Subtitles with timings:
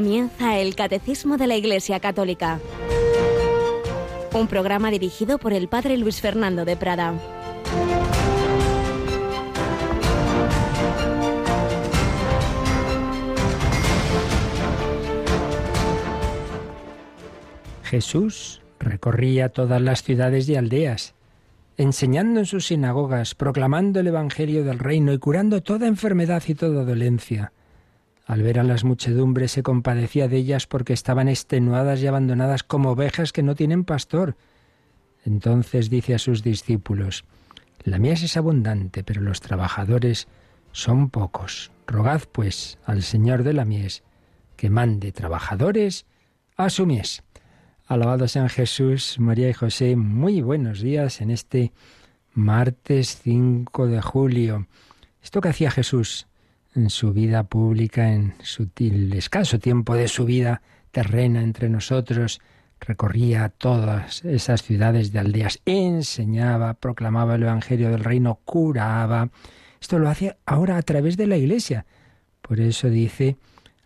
[0.00, 2.58] Comienza el Catecismo de la Iglesia Católica,
[4.32, 7.12] un programa dirigido por el Padre Luis Fernando de Prada.
[17.82, 21.12] Jesús recorría todas las ciudades y aldeas,
[21.76, 26.86] enseñando en sus sinagogas, proclamando el Evangelio del reino y curando toda enfermedad y toda
[26.86, 27.52] dolencia.
[28.30, 32.92] Al ver a las muchedumbres se compadecía de ellas porque estaban extenuadas y abandonadas como
[32.92, 34.36] ovejas que no tienen pastor.
[35.24, 37.24] Entonces dice a sus discípulos,
[37.82, 40.28] La mies es abundante, pero los trabajadores
[40.70, 41.72] son pocos.
[41.88, 44.04] Rogad, pues, al Señor de la mies
[44.54, 46.06] que mande trabajadores
[46.56, 47.24] a su mies.
[47.88, 49.96] Alabado sean Jesús, María y José.
[49.96, 51.72] Muy buenos días en este
[52.32, 54.68] martes 5 de julio.
[55.20, 56.28] Esto que hacía Jesús
[56.74, 62.40] en su vida pública, en su escaso tiempo de su vida terrena entre nosotros,
[62.80, 69.30] recorría todas esas ciudades de aldeas, enseñaba, proclamaba el Evangelio del Reino, curaba.
[69.80, 71.86] Esto lo hace ahora a través de la Iglesia.
[72.40, 73.36] Por eso dice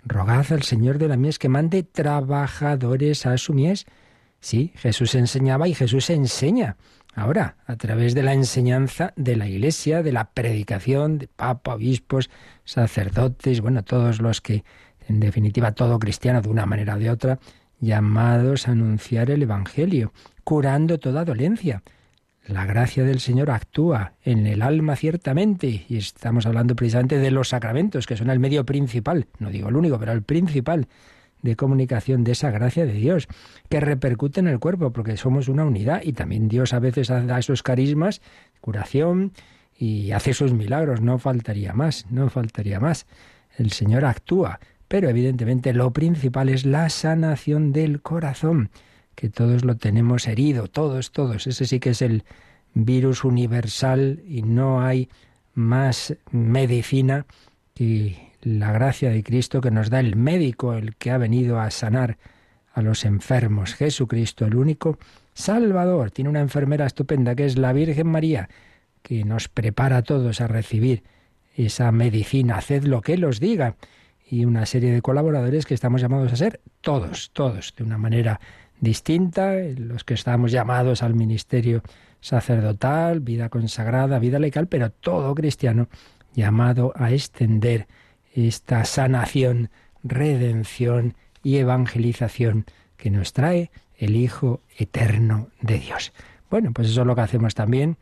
[0.05, 3.87] Rogad al Señor de la mies que mande trabajadores a su mies.
[4.41, 6.77] Sí, Jesús enseñaba y Jesús enseña.
[7.15, 12.29] Ahora, a través de la enseñanza de la Iglesia, de la predicación de papa, obispos,
[12.65, 14.65] sacerdotes, bueno, todos los que,
[15.09, 17.39] en definitiva, todo cristiano de una manera o de otra,
[17.79, 21.83] llamados a anunciar el Evangelio, curando toda dolencia.
[22.47, 27.51] La gracia del Señor actúa en el alma ciertamente, y estamos hablando precisamente de los
[27.51, 30.89] sacramentos, que son el medio principal, no digo el único, pero el principal
[31.45, 33.29] de comunicación de esa gracia de Dios,
[33.69, 37.39] que repercute en el cuerpo, porque somos una unidad, y también Dios a veces da
[37.39, 38.23] esos carismas,
[38.63, 39.33] curación,
[39.79, 43.07] y hace sus milagros, no faltaría más, no faltaría más.
[43.59, 44.59] El Señor actúa,
[44.89, 48.71] pero evidentemente lo principal es la sanación del corazón
[49.15, 51.47] que todos lo tenemos herido, todos, todos.
[51.47, 52.25] Ese sí que es el
[52.73, 55.11] virus universal y no hay
[55.55, 57.27] más medicina
[57.75, 61.71] que la gracia de Cristo que nos da el médico, el que ha venido a
[61.71, 62.19] sanar
[62.73, 63.75] a los enfermos.
[63.75, 64.99] Jesucristo, el único
[65.33, 66.11] Salvador.
[66.11, 68.49] Tiene una enfermera estupenda que es la Virgen María,
[69.03, 71.03] que nos prepara a todos a recibir
[71.57, 72.57] esa medicina.
[72.57, 73.77] Haced lo que Él os diga.
[74.29, 78.41] Y una serie de colaboradores que estamos llamados a ser todos, todos, de una manera
[78.81, 81.83] distinta, los que estamos llamados al ministerio
[82.21, 85.89] sacerdotal, vida consagrada, vida laical, pero todo cristiano
[86.35, 87.87] llamado a extender
[88.35, 89.71] esta sanación,
[90.03, 96.13] redención y evangelización que nos trae el Hijo Eterno de Dios.
[96.51, 97.97] Bueno, pues eso es lo que hacemos también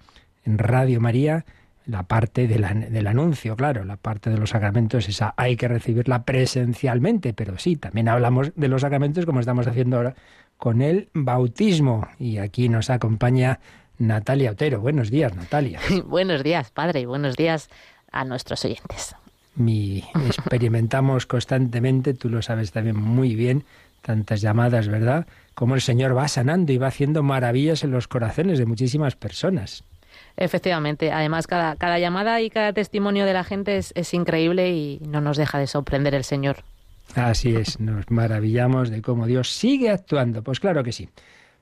[0.45, 1.45] en Radio María,
[1.87, 7.35] la parte del anuncio, claro, la parte de los sacramentos, esa hay que recibirla presencialmente,
[7.35, 10.15] pero sí, también hablamos de los sacramentos como estamos haciendo ahora
[10.57, 12.07] con el bautismo.
[12.19, 13.59] Y aquí nos acompaña
[13.99, 14.81] Natalia Otero.
[14.81, 15.81] Buenos días, Natalia.
[16.07, 17.69] buenos días, padre, y buenos días
[18.13, 19.17] a nuestros oyentes.
[19.55, 23.65] Mi, experimentamos constantemente, tú lo sabes también muy bien,
[24.01, 25.27] tantas llamadas, ¿verdad?
[25.55, 29.85] Cómo el Señor va sanando y va haciendo maravillas en los corazones de muchísimas personas.
[30.37, 35.01] Efectivamente, además cada, cada llamada y cada testimonio de la gente es, es increíble y
[35.07, 36.65] no nos deja de sorprender el Señor.
[37.15, 40.43] Así es, nos maravillamos de cómo Dios sigue actuando.
[40.43, 41.09] Pues claro que sí.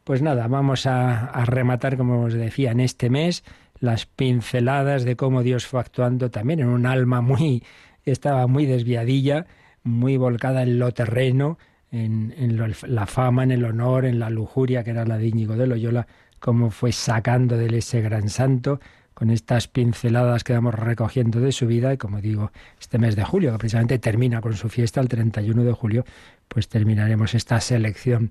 [0.05, 3.45] Pues nada, vamos a, rematar, como os decía, en este mes
[3.81, 7.65] las pinceladas de cómo Dios fue actuando también en un alma muy,
[8.05, 9.47] estaba muy desviadilla,
[9.83, 11.59] muy volcada en lo terreno,
[11.91, 15.67] en, la fama, en el honor, en la lujuria que era la de Íñigo de
[15.67, 16.07] Loyola,
[16.39, 18.81] cómo fue sacando de ese gran santo
[19.15, 21.93] con estas pinceladas que vamos recogiendo de su vida.
[21.93, 25.65] Y como digo, este mes de julio, que precisamente termina con su fiesta el 31
[25.65, 26.05] de julio,
[26.49, 28.31] pues terminaremos esta selección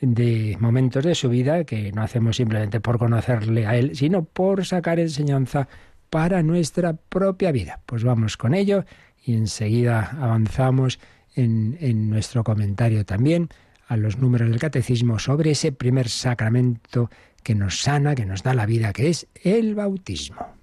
[0.00, 4.64] de momentos de su vida que no hacemos simplemente por conocerle a él, sino por
[4.64, 5.68] sacar enseñanza
[6.08, 7.80] para nuestra propia vida.
[7.86, 8.84] Pues vamos con ello
[9.24, 10.98] y enseguida avanzamos
[11.34, 13.48] en, en nuestro comentario también
[13.86, 17.10] a los números del catecismo sobre ese primer sacramento
[17.42, 20.59] que nos sana, que nos da la vida, que es el bautismo.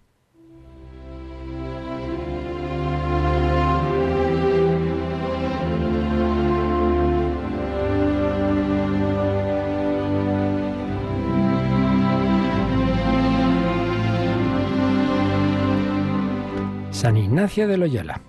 [16.98, 18.22] San Ignacio de Loyola.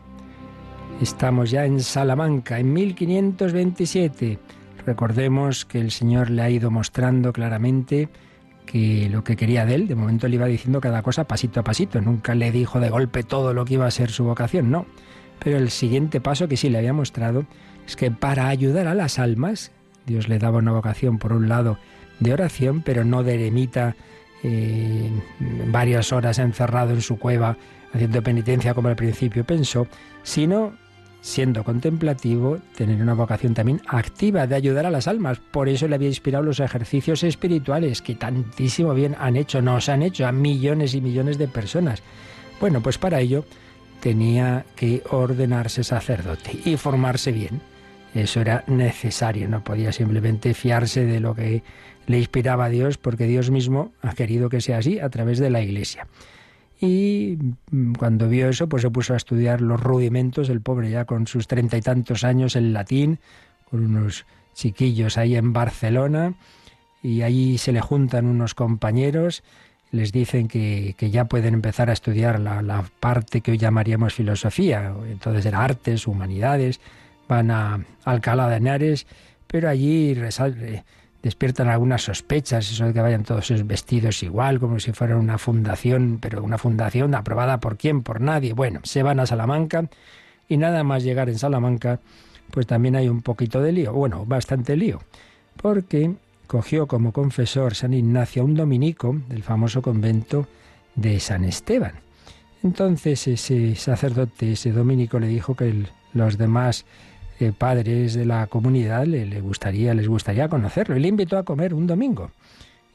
[1.01, 4.39] Estamos ya en Salamanca, en 1527.
[4.85, 8.11] Recordemos que el Señor le ha ido mostrando claramente
[8.67, 11.65] que lo que quería de él, de momento le iba diciendo cada cosa pasito a
[11.65, 14.85] pasito, nunca le dijo de golpe todo lo que iba a ser su vocación, no.
[15.39, 17.47] Pero el siguiente paso que sí le había mostrado
[17.87, 19.73] es que para ayudar a las almas,
[20.05, 21.79] Dios le daba una vocación, por un lado,
[22.21, 23.97] de oración, pero no de eremita
[24.43, 25.11] eh,
[25.69, 27.57] varias horas encerrado en su cueva
[27.93, 29.87] haciendo penitencia como al principio pensó,
[30.23, 30.73] sino
[31.21, 35.39] siendo contemplativo, tener una vocación también activa de ayudar a las almas.
[35.39, 40.03] Por eso le había inspirado los ejercicios espirituales que tantísimo bien han hecho, nos han
[40.03, 42.03] hecho a millones y millones de personas.
[42.61, 43.45] Bueno, pues para ello
[44.01, 47.61] tenía que ordenarse sacerdote y formarse bien.
[48.15, 51.63] Eso era necesario, no podía simplemente fiarse de lo que
[52.07, 55.51] le inspiraba a Dios, porque Dios mismo ha querido que sea así a través de
[55.51, 56.07] la Iglesia.
[56.81, 57.39] Y
[57.71, 61.27] mm, cuando vio eso, pues se puso a estudiar los rudimentos, el pobre ya con
[61.27, 63.19] sus treinta y tantos años, el latín,
[63.71, 66.35] con unos chiquillos ahí en Barcelona,
[67.03, 69.43] y allí se le juntan unos compañeros,
[69.91, 74.93] les dicen que, ya pueden empezar a estudiar la, la, parte que hoy llamaríamos filosofía,
[75.09, 76.81] entonces era artes, humanidades,
[77.29, 79.07] van a Alcalá de Henares,
[79.47, 80.15] pero allí
[81.29, 86.17] despiertan algunas sospechas, eso de que vayan todos vestidos igual, como si fuera una fundación,
[86.23, 88.55] pero una fundación aprobada por quién, por nadie.
[88.55, 89.91] Bueno, se van a Salamanca
[90.49, 92.01] y nada más llegar en Salamanca,
[92.51, 95.03] pues también hay un poquito de lío, bueno, bastante lío,
[95.61, 96.15] porque
[96.47, 100.49] cogió como confesor San Ignacio a un dominico del famoso convento
[100.95, 101.93] de San Esteban.
[102.63, 105.85] Entonces ese sacerdote, ese dominico, le dijo que
[106.15, 106.87] los demás
[107.57, 111.87] padres de la comunidad le, gustaría, les gustaría conocerlo y le invitó a comer un
[111.87, 112.31] domingo.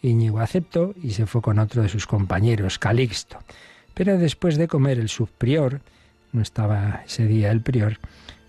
[0.01, 3.39] Íñigo aceptó y se fue con otro de sus compañeros, Calixto.
[3.93, 5.81] Pero después de comer el subprior,
[6.33, 7.99] no estaba ese día el prior,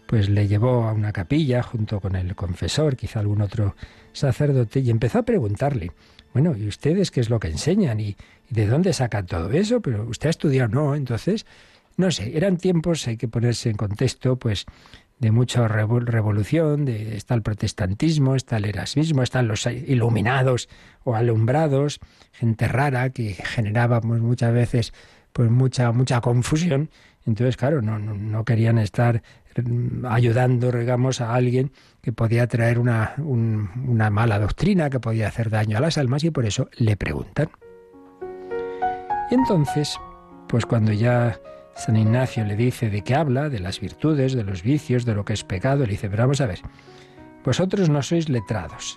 [0.06, 3.76] pues le llevó a una capilla junto con el confesor, quizá algún otro
[4.12, 5.92] sacerdote, y empezó a preguntarle,
[6.32, 8.00] bueno, ¿y ustedes qué es lo que enseñan?
[8.00, 8.16] ¿Y,
[8.50, 9.80] y de dónde sacan todo eso?
[9.80, 10.94] Pero usted ha estudiado, ¿no?
[10.96, 11.46] Entonces,
[11.96, 14.66] no sé, eran tiempos, hay que ponerse en contexto, pues
[15.18, 20.68] de mucha revolución, de, está el protestantismo, está el erasmismo, están los iluminados
[21.04, 22.00] o alumbrados,
[22.32, 24.92] gente rara que generaba pues, muchas veces
[25.32, 26.90] pues mucha mucha confusión.
[27.26, 29.22] Entonces, claro, no, no, querían estar
[29.56, 31.72] mm, ayudando, digamos, a alguien
[32.02, 36.30] que podía traer una, una mala doctrina, que podía hacer daño a las almas, y
[36.30, 37.48] por eso le preguntan.
[39.30, 39.98] Entonces,
[40.48, 41.40] pues cuando ya
[41.76, 45.24] San Ignacio le dice de qué habla, de las virtudes, de los vicios, de lo
[45.24, 45.84] que es pecado.
[45.84, 46.60] Le dice, pero vamos a ver,
[47.44, 48.96] vosotros no sois letrados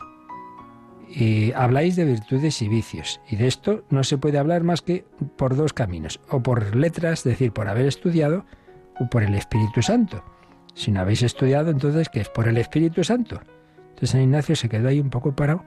[1.09, 3.21] y habláis de virtudes y vicios.
[3.29, 6.19] Y de esto no se puede hablar más que por dos caminos.
[6.29, 8.45] O por letras, es decir, por haber estudiado,
[8.99, 10.23] o por el Espíritu Santo.
[10.73, 12.29] Si no habéis estudiado, entonces, ¿qué es?
[12.29, 13.41] Por el Espíritu Santo.
[13.89, 15.63] Entonces San Ignacio se quedó ahí un poco parado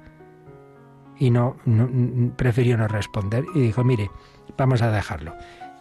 [1.19, 4.11] y no, no prefirió no responder y dijo, mire,
[4.57, 5.35] vamos a dejarlo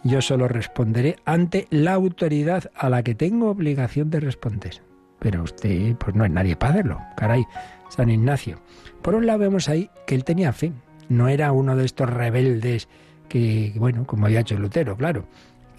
[0.04, 4.82] yo solo responderé ante la autoridad a la que tengo obligación de responder.
[5.18, 7.00] Pero usted, pues no es nadie para hacerlo.
[7.16, 7.44] Caray,
[7.90, 8.60] San Ignacio.
[9.02, 10.72] Por un lado vemos ahí que él tenía fe.
[11.08, 12.88] No era uno de estos rebeldes
[13.28, 15.26] que, bueno, como había hecho Lutero, claro,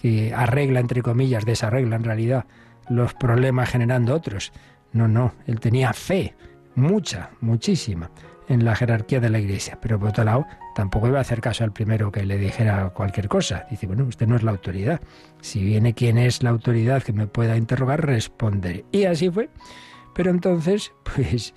[0.01, 2.45] que arregla, entre comillas, desarregla en realidad
[2.89, 4.51] los problemas generando otros.
[4.93, 6.35] No, no, él tenía fe,
[6.75, 8.11] mucha, muchísima
[8.47, 9.79] en la jerarquía de la Iglesia.
[9.81, 13.27] Pero por otro lado, tampoco iba a hacer caso al primero que le dijera cualquier
[13.27, 13.65] cosa.
[13.69, 15.01] Dice, bueno, usted no es la autoridad.
[15.41, 18.85] Si viene quien es la autoridad que me pueda interrogar, responderé.
[18.91, 19.49] Y así fue.
[20.13, 21.53] Pero entonces, pues,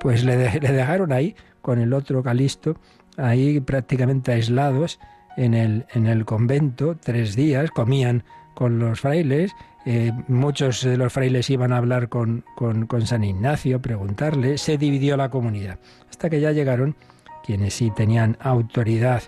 [0.00, 2.76] pues le, dejaron ahí con el otro Calisto,
[3.16, 4.98] ahí prácticamente aislados
[5.36, 9.52] en el, en el convento, tres días, comían con los frailes,
[9.84, 14.76] eh, muchos de los frailes iban a hablar con, con, con San Ignacio, preguntarle, se
[14.76, 15.78] dividió la comunidad
[16.08, 16.94] hasta que ya llegaron
[17.44, 19.22] quienes sí tenían autoridad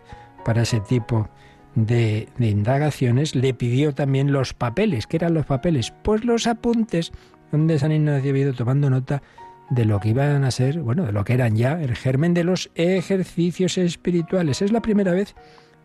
[0.45, 1.29] para ese tipo
[1.75, 5.07] de, indagaciones, le pidió también los papeles.
[5.07, 5.93] ¿Qué eran los papeles?
[6.03, 7.13] Pues los apuntes,
[7.51, 9.23] donde San Ignacio había ido tomando nota
[9.71, 12.45] de lo que iban a ser, bueno, de lo que eran ya el germen de
[12.45, 14.63] los ejercicios espirituales.
[14.63, 15.35] Es la primera vez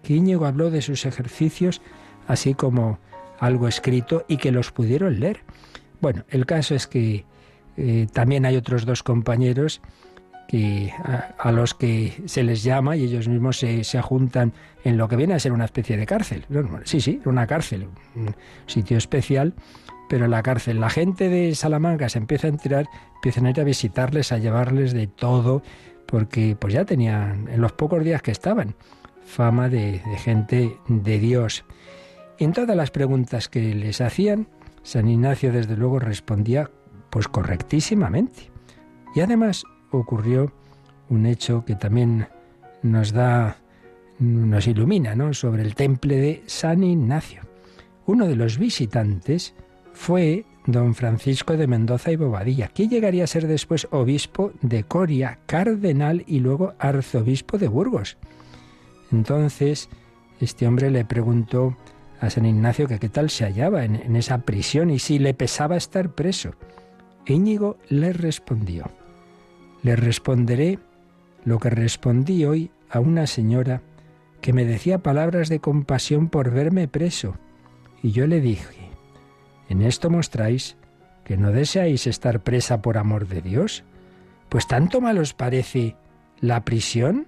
[0.03, 1.81] que Íñigo habló de sus ejercicios
[2.27, 2.99] así como
[3.39, 5.41] algo escrito y que los pudieron leer.
[6.01, 7.25] Bueno, el caso es que
[7.77, 9.81] eh, también hay otros dos compañeros
[11.37, 14.53] a, los que se les llama y ellos mismos se, se juntan
[14.83, 16.45] en lo que viene a ser una especie de cárcel.
[16.85, 19.53] Sí, sí, una cárcel, un sitio especial,
[20.09, 20.79] pero la cárcel.
[20.79, 24.93] La gente de Salamanca se empieza a enterar, empiezan a ir a visitarles, a llevarles
[24.93, 25.61] de todo,
[26.07, 28.75] porque pues ya tenían, en los pocos días que estaban,
[29.23, 31.63] fama de, de gente de Dios.
[32.39, 34.47] En todas las preguntas que les hacían,
[34.81, 36.71] San Ignacio desde luego respondía
[37.11, 38.51] pues correctísimamente.
[39.13, 40.51] Y además ocurrió
[41.09, 42.27] un hecho que también
[42.81, 43.57] nos da,
[44.19, 45.33] nos ilumina, ¿no?
[45.33, 47.41] Sobre el temple de San Ignacio.
[48.05, 49.53] Uno de los visitantes
[49.93, 55.39] fue don Francisco de Mendoza y Bobadilla, que llegaría a ser después obispo de Coria,
[55.45, 58.17] cardenal y luego arzobispo de Burgos.
[59.11, 59.89] Entonces,
[60.39, 61.75] este hombre le preguntó
[62.21, 65.33] a San Ignacio que qué tal se hallaba en, en esa prisión y si le
[65.33, 66.53] pesaba estar preso.
[67.25, 68.89] Íñigo le respondió,
[69.83, 70.79] le responderé
[71.45, 73.81] lo que respondí hoy a una señora
[74.41, 77.35] que me decía palabras de compasión por verme preso.
[78.01, 78.89] Y yo le dije,
[79.69, 80.77] en esto mostráis
[81.23, 83.83] que no deseáis estar presa por amor de Dios.
[84.49, 85.95] Pues tanto mal os parece
[86.39, 87.27] la prisión.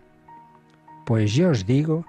[1.06, 2.06] Pues yo os digo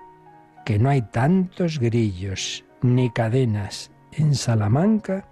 [0.64, 5.28] que no hay tantos grillos ni cadenas en Salamanca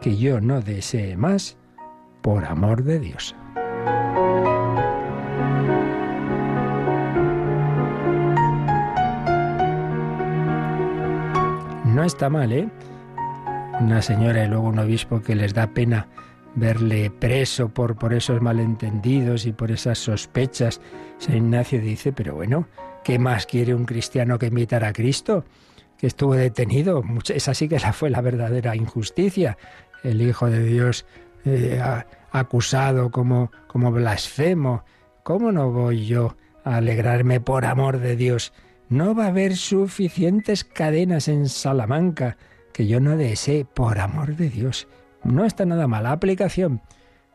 [0.00, 1.56] que yo no desee más
[2.22, 3.36] por amor de Dios.
[11.94, 12.68] No está mal, ¿eh?
[13.80, 16.08] Una señora y luego un obispo que les da pena
[16.56, 20.80] verle preso por, por esos malentendidos y por esas sospechas.
[21.18, 22.66] San Ignacio dice, pero bueno,
[23.04, 25.44] ¿qué más quiere un cristiano que imitar a Cristo?
[25.96, 27.04] Que estuvo detenido.
[27.32, 29.56] Esa sí que fue la verdadera injusticia.
[30.02, 31.06] El Hijo de Dios
[31.44, 31.80] eh,
[32.32, 34.84] acusado como, como blasfemo.
[35.22, 38.52] ¿Cómo no voy yo a alegrarme por amor de Dios?
[38.88, 42.36] No va a haber suficientes cadenas en Salamanca
[42.72, 44.88] que yo no desee por amor de Dios.
[45.22, 46.80] No está nada mala aplicación.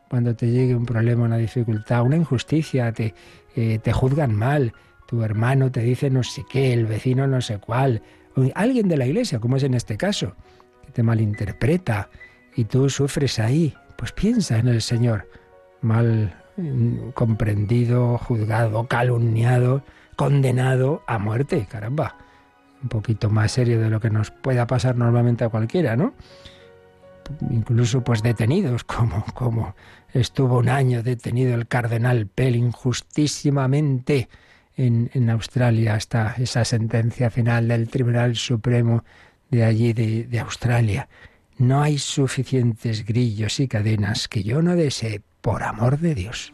[0.08, 3.14] Cuando te llegue un problema, una dificultad, una injusticia, te,
[3.56, 4.72] eh, te juzgan mal,
[5.06, 8.02] tu hermano te dice no sé qué, el vecino no sé cuál,
[8.54, 10.34] alguien de la iglesia, como es en este caso,
[10.84, 12.10] que te malinterpreta
[12.56, 15.28] y tú sufres ahí, pues piensa en el Señor,
[15.80, 19.82] mal mm, comprendido, juzgado, calumniado,
[20.20, 22.14] condenado a muerte, caramba.
[22.82, 26.12] Un poquito más serio de lo que nos pueda pasar normalmente a cualquiera, ¿no?
[27.48, 29.74] Incluso pues detenidos, como, como
[30.12, 34.28] estuvo un año detenido el cardenal Pell injustísimamente
[34.76, 39.04] en, Australia hasta esa sentencia final del Tribunal Supremo
[39.48, 41.08] de allí de Australia.
[41.56, 46.52] No hay suficientes grillos y cadenas que yo no desee, por amor de Dios.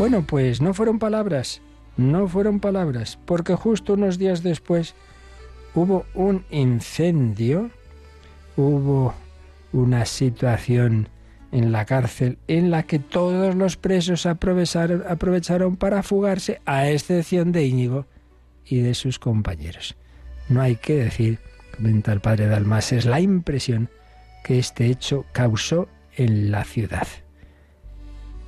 [0.00, 1.60] Bueno, pues no fueron palabras,
[1.98, 4.94] no fueron palabras, porque justo unos días después
[5.74, 7.70] hubo un incendio,
[8.56, 9.12] hubo
[9.74, 11.10] una situación
[11.52, 17.66] en la cárcel en la que todos los presos aprovecharon, para fugarse, a excepción de
[17.66, 18.06] Íñigo
[18.64, 19.96] y de sus compañeros.
[20.48, 21.40] No hay que decir
[21.76, 23.90] comenta el padre Dalmas, es la impresión
[24.44, 27.06] que este hecho causó en la ciudad.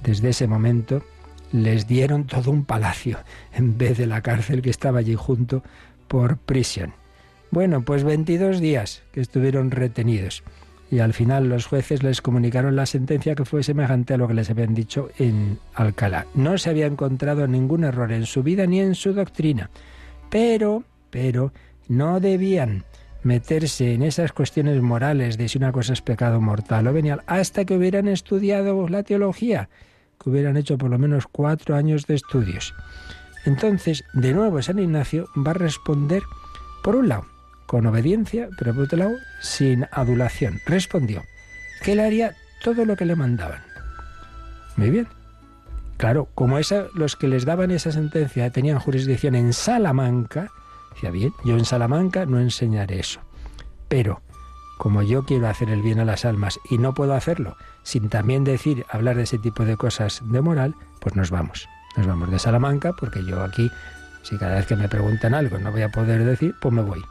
[0.03, 1.05] Desde ese momento
[1.53, 3.19] les dieron todo un palacio
[3.53, 5.63] en vez de la cárcel que estaba allí junto
[6.09, 6.95] por prisión.
[7.51, 10.43] Bueno, pues 22 días que estuvieron retenidos
[10.91, 14.35] y al final los jueces les comunicaron la sentencia que fue semejante a lo que
[14.35, 16.27] les habían dicho en Alcalá.
[16.35, 19.71] No se había encontrado ningún error en su vida ni en su doctrina,
[20.29, 21.53] pero, pero,
[21.89, 22.85] no debían
[23.23, 27.65] meterse en esas cuestiones morales de si una cosa es pecado mortal o venial, hasta
[27.65, 29.71] que hubieran estudiado la teología,
[30.23, 32.75] que hubieran hecho por lo menos cuatro años de estudios.
[33.45, 36.23] Entonces, de nuevo, San Ignacio va a responder,
[36.83, 37.27] por un lado,
[37.67, 40.61] con obediencia, pero por otro lado, sin adulación.
[40.67, 41.25] Respondió
[41.83, 43.63] que él haría todo lo que le mandaban.
[44.77, 45.09] Muy bien.
[45.97, 50.51] Claro, como esa, los que les daban esa sentencia tenían jurisdicción en Salamanca,
[50.95, 53.21] Decía, bien, yo en Salamanca no enseñaré eso.
[53.89, 54.21] Pero,
[54.79, 58.45] como yo quiero hacer el bien a las almas y no puedo hacerlo sin también
[58.45, 61.69] decir, hablar de ese tipo de cosas de moral, pues nos vamos.
[61.97, 63.71] Nos vamos de Salamanca porque yo aquí,
[64.23, 67.03] si cada vez que me preguntan algo no voy a poder decir, pues me voy.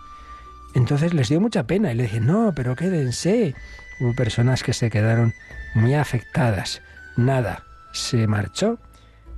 [0.73, 3.55] Entonces les dio mucha pena y le dije, no, pero quédense.
[3.99, 5.33] Hubo personas que se quedaron
[5.75, 6.81] muy afectadas.
[7.17, 8.79] Nada, se marchó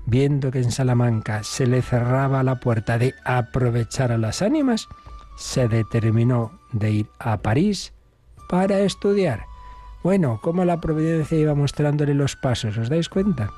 [0.06, 4.88] viendo que en Salamanca se le cerraba la puerta de aprovechar a las ánimas,
[5.38, 7.94] se determinó de ir a París
[8.50, 9.46] para estudiar.
[10.04, 13.52] Bueno, como la providencia iba mostrándole los pasos, ¿os dais cuenta?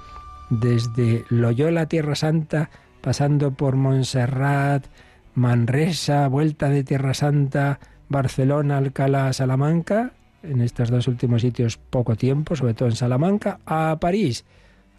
[0.50, 2.70] Desde Loyola, Tierra Santa,
[3.02, 4.86] pasando por Montserrat,
[5.34, 10.12] Manresa, vuelta de Tierra Santa, Barcelona, Alcalá, Salamanca,
[10.44, 14.46] en estos dos últimos sitios poco tiempo, sobre todo en Salamanca, a París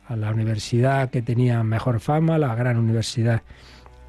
[0.09, 3.43] a la universidad que tenía mejor fama, la gran universidad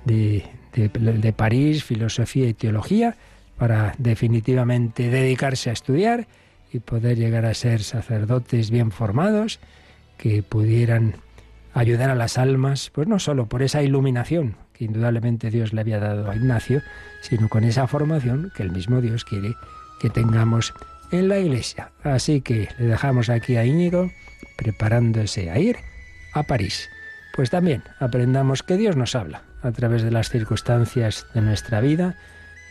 [0.06, 3.16] de, de, París, filosofía y teología,
[3.58, 6.28] para definitivamente dedicarse a estudiar
[6.72, 9.60] y poder llegar a ser sacerdotes bien formados
[10.18, 11.16] que pudieran
[11.74, 16.00] ayudar a las almas, pues no solo por esa iluminación que indudablemente Dios le había
[16.00, 16.82] dado a Ignacio,
[17.22, 19.56] sino con esa formación que el mismo Dios quiere
[20.00, 20.74] que tengamos
[21.12, 21.92] en la iglesia.
[22.04, 24.12] Así que le dejamos aquí a Íñigo
[24.58, 25.78] preparándose a ir
[26.34, 26.90] a París.
[27.36, 32.16] Pues también aprendamos que Dios nos habla a través de las circunstancias de nuestra vida,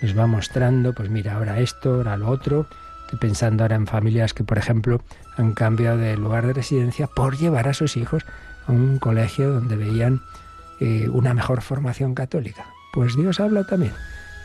[0.03, 2.69] nos va mostrando, pues mira, ahora esto, ahora lo otro.
[3.07, 5.01] Estoy pensando ahora en familias que, por ejemplo,
[5.37, 8.25] han cambiado de lugar de residencia por llevar a sus hijos
[8.67, 10.23] a un colegio donde veían
[10.81, 12.67] eh, una mejor formación católica.
[12.93, 13.93] Pues Dios habla también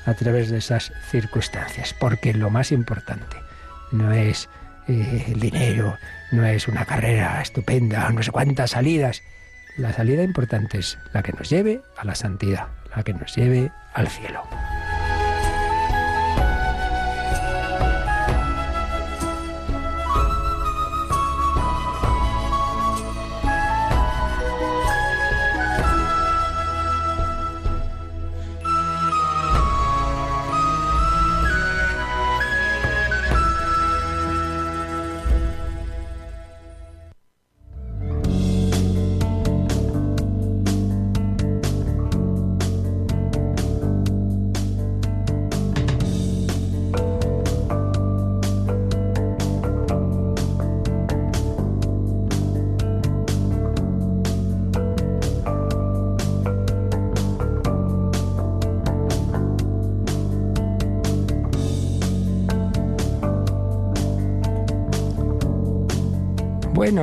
[0.06, 3.38] a través de esas circunstancias, porque lo más importante
[3.91, 4.48] no es
[4.88, 5.98] eh, el dinero,
[6.32, 9.24] no es una carrera estupenda, no sé cuántas salidas.
[9.75, 13.72] La salida importante es la que nos lleve a la santidad, la que nos lleve
[13.96, 14.44] al cielo.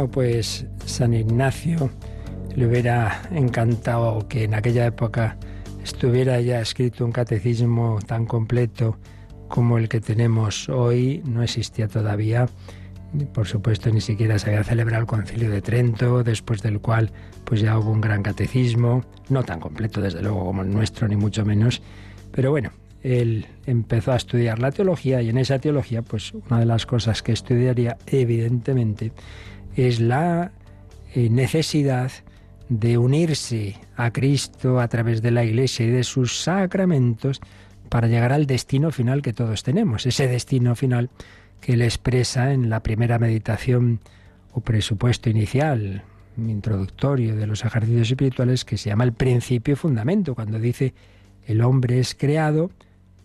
[0.07, 1.91] Pues San Ignacio
[2.55, 5.37] le hubiera encantado que en aquella época
[5.83, 8.97] estuviera ya escrito un catecismo tan completo
[9.49, 11.23] como el que tenemos hoy.
[11.25, 12.49] No existía todavía,
[13.33, 17.11] por supuesto, ni siquiera se había celebrado el Concilio de Trento, después del cual
[17.45, 21.17] pues ya hubo un gran catecismo, no tan completo desde luego como el nuestro, ni
[21.17, 21.83] mucho menos,
[22.31, 22.71] pero bueno,
[23.03, 27.23] él empezó a estudiar la teología y en esa teología, pues una de las cosas
[27.23, 29.13] que estudiaría evidentemente
[29.77, 30.53] es la
[31.15, 32.11] eh, necesidad
[32.69, 37.41] de unirse a Cristo a través de la Iglesia y de sus sacramentos
[37.89, 41.11] para llegar al destino final que todos tenemos, ese destino final
[41.61, 44.01] que él expresa en la primera meditación
[44.53, 46.03] o presupuesto inicial,
[46.37, 50.95] introductorio de los ejercicios espirituales, que se llama el principio y fundamento, cuando dice
[51.47, 52.71] el hombre es creado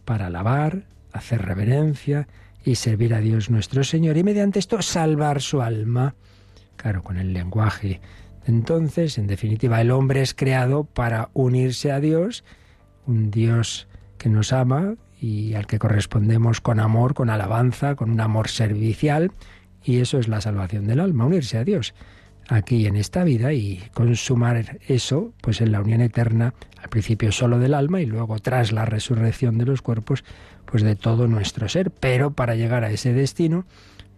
[0.05, 2.27] para alabar, hacer reverencia
[2.63, 6.15] y servir a Dios nuestro Señor y mediante esto salvar su alma
[6.83, 8.01] claro, con el lenguaje.
[8.45, 12.43] Entonces, en definitiva, el hombre es creado para unirse a Dios,
[13.07, 18.19] un Dios que nos ama y al que correspondemos con amor, con alabanza, con un
[18.19, 19.31] amor servicial,
[19.81, 21.93] y eso es la salvación del alma, unirse a Dios
[22.49, 27.59] aquí en esta vida y consumar eso pues en la unión eterna, al principio solo
[27.59, 30.25] del alma y luego tras la resurrección de los cuerpos,
[30.65, 33.65] pues de todo nuestro ser, pero para llegar a ese destino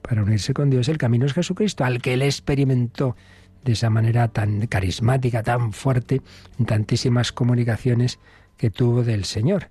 [0.07, 3.15] para unirse con Dios, el camino es Jesucristo, al que él experimentó
[3.63, 6.21] de esa manera tan carismática, tan fuerte,
[6.59, 8.19] en tantísimas comunicaciones
[8.57, 9.69] que tuvo del Señor.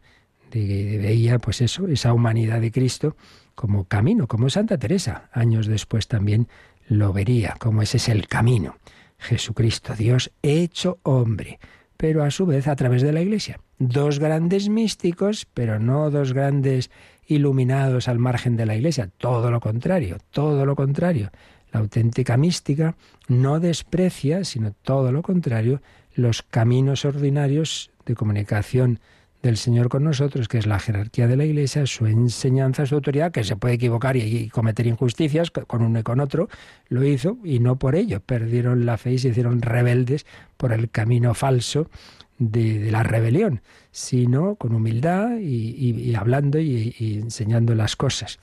[0.51, 3.17] De, veía, pues eso, esa humanidad de Cristo
[3.55, 5.31] como camino, como Santa Teresa.
[5.33, 6.49] Años después también
[6.89, 8.77] lo vería, como ese es el camino.
[9.19, 11.59] Jesucristo, Dios hecho hombre,
[11.97, 13.61] pero a su vez a través de la Iglesia.
[13.79, 16.91] Dos grandes místicos, pero no dos grandes
[17.27, 19.11] iluminados al margen de la Iglesia.
[19.19, 21.31] Todo lo contrario, todo lo contrario.
[21.73, 22.97] La auténtica mística
[23.29, 25.83] no desprecia, sino todo lo contrario,
[26.15, 29.01] los caminos ordinarios de comunicación
[29.45, 33.31] del Señor con nosotros, que es la jerarquía de la Iglesia, su enseñanza, su autoridad,
[33.31, 36.49] que se puede equivocar y, cometer injusticias con uno y con otro,
[36.89, 38.21] lo hizo y no por ello.
[38.21, 40.25] Perdieron la fe y se hicieron rebeldes
[40.57, 41.91] por el camino falso
[42.39, 48.39] de, la rebelión, sino con humildad y, hablando y, enseñando las cosas.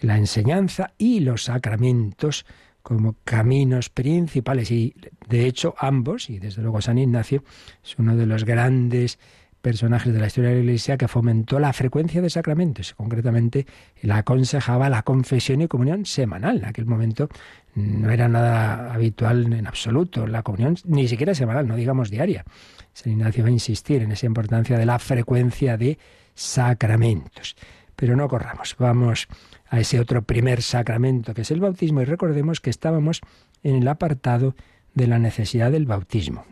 [0.00, 2.46] La enseñanza y los sacramentos
[2.82, 4.94] como caminos principales y
[5.28, 7.44] de hecho ambos, y desde luego San Ignacio,
[7.84, 9.18] es uno de los grandes
[9.60, 12.94] personajes de la historia de la Iglesia que fomentó la frecuencia de sacramentos.
[12.94, 13.66] Concretamente,
[14.02, 16.58] la aconsejaba la confesión y comunión semanal.
[16.58, 17.28] En aquel momento
[17.74, 22.44] no era nada habitual en absoluto la comunión, ni siquiera semanal, no digamos diaria.
[22.92, 25.98] San Ignacio va a insistir en esa importancia de la frecuencia de
[26.34, 27.56] sacramentos.
[27.96, 29.26] Pero no corramos, vamos
[29.68, 33.20] a ese otro primer sacramento que es el bautismo y recordemos que estábamos
[33.64, 34.54] en el apartado
[34.94, 36.44] de la necesidad del bautismo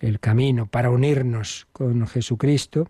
[0.00, 2.88] el camino para unirnos con Jesucristo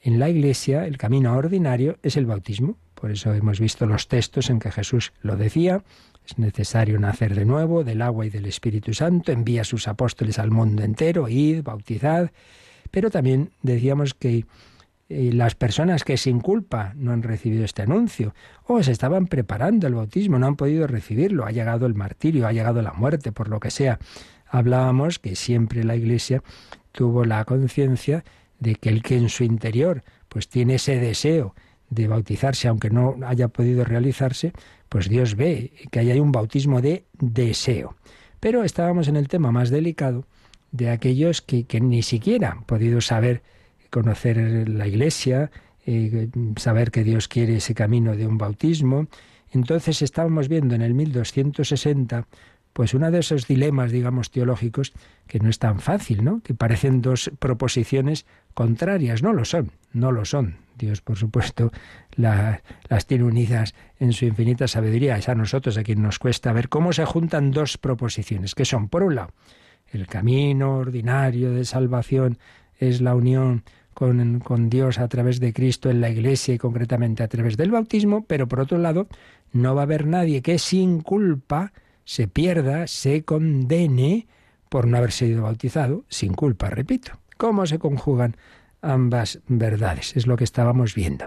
[0.00, 2.76] en la Iglesia, el camino ordinario es el bautismo.
[2.94, 5.84] Por eso hemos visto los textos en que Jesús lo decía.
[6.26, 9.30] Es necesario nacer de nuevo del agua y del Espíritu Santo.
[9.30, 12.30] Envía a sus apóstoles al mundo entero, id, bautizad.
[12.90, 14.44] Pero también decíamos que
[15.08, 19.94] las personas que sin culpa no han recibido este anuncio o se estaban preparando el
[19.94, 23.60] bautismo, no han podido recibirlo, ha llegado el martirio, ha llegado la muerte, por lo
[23.60, 23.98] que sea.
[24.52, 26.42] Hablábamos que siempre la Iglesia
[26.92, 28.22] tuvo la conciencia
[28.60, 31.54] de que el que en su interior pues tiene ese deseo
[31.88, 34.52] de bautizarse, aunque no haya podido realizarse,
[34.90, 37.96] pues Dios ve que ahí hay un bautismo de deseo.
[38.40, 40.26] Pero estábamos en el tema más delicado
[40.70, 43.42] de aquellos que, que ni siquiera han podido saber
[43.88, 45.50] conocer la iglesia,
[45.86, 49.06] eh, saber que Dios quiere ese camino de un bautismo.
[49.50, 52.26] Entonces estábamos viendo en el 1260
[52.72, 54.92] pues uno de esos dilemas, digamos, teológicos
[55.26, 56.40] que no es tan fácil, ¿no?
[56.42, 59.22] Que parecen dos proposiciones contrarias.
[59.22, 60.56] No lo son, no lo son.
[60.78, 61.70] Dios, por supuesto,
[62.16, 65.16] las tiene unidas en su infinita sabiduría.
[65.16, 68.88] Es a nosotros a quien nos cuesta ver cómo se juntan dos proposiciones, que son,
[68.88, 69.32] por un lado,
[69.92, 72.38] el camino ordinario de salvación
[72.78, 73.62] es la unión
[73.94, 78.24] con, Dios a través de Cristo en la Iglesia y concretamente a través del bautismo,
[78.26, 79.06] pero por otro lado,
[79.52, 81.72] no va a haber nadie que sin culpa
[82.04, 84.26] se pierda, se condene
[84.68, 87.12] por no haber sido bautizado, sin culpa, repito.
[87.36, 88.36] ¿Cómo se conjugan
[88.80, 90.16] ambas verdades?
[90.16, 91.26] Es lo que estábamos viendo.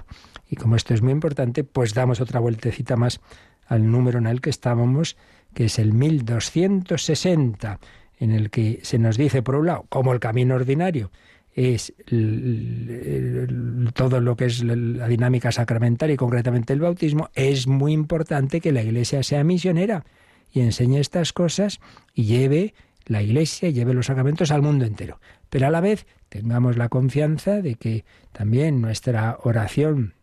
[0.50, 3.22] Y como esto es muy importante, pues damos otra vueltecita más
[3.68, 5.18] al número en el que estábamos,
[5.54, 7.80] que es el 1260,
[8.20, 11.12] en el que se nos dice, por un lado, como el camino ordinario
[11.56, 11.94] es
[13.94, 18.74] todo lo que es la dinámica sacramental y concretamente el bautismo, es muy importante que
[18.74, 20.04] la Iglesia sea misionera
[20.56, 21.82] y enseñe estas cosas
[22.14, 22.74] y lleve
[23.06, 25.20] la Iglesia, y lleve los sacramentos al mundo entero.
[25.50, 30.14] Pero a la vez tengamos la confianza de que también nuestra oración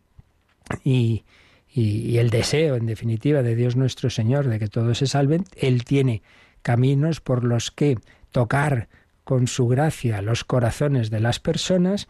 [0.83, 1.23] y,
[1.71, 5.85] y el deseo, en definitiva, de Dios nuestro Señor, de que todos se salven, Él
[5.85, 6.23] tiene
[6.63, 7.99] caminos por los que
[8.31, 8.89] tocar
[9.23, 12.07] con su gracia los corazones de las personas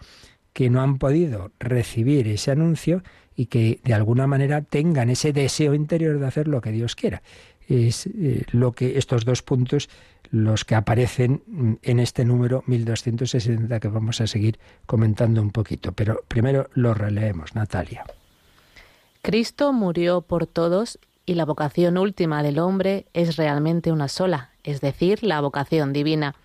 [0.54, 3.04] que no han podido recibir ese anuncio
[3.36, 7.24] y que de alguna manera tengan ese deseo interior de hacer lo que Dios quiera.
[7.68, 9.90] Es eh, lo que estos dos puntos
[10.32, 16.24] los que aparecen en este número 1260 que vamos a seguir comentando un poquito, pero
[16.28, 18.04] primero lo releemos, Natalia.
[19.22, 24.82] Cristo murió por todos y la vocación última del hombre es realmente una sola, es
[24.82, 26.36] decir, la vocación divina.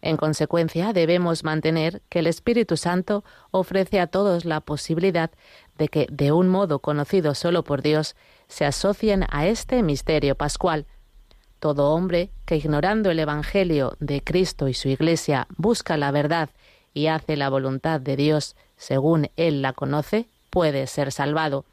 [0.00, 5.30] En consecuencia, debemos mantener que el Espíritu Santo ofrece a todos la posibilidad
[5.76, 8.14] de que, de un modo conocido solo por Dios,
[8.48, 10.86] se asocien a este misterio pascual.
[11.60, 16.50] Todo hombre que, ignorando el Evangelio de Cristo y su Iglesia, busca la verdad
[16.94, 21.64] y hace la voluntad de Dios según él la conoce, puede ser salvado.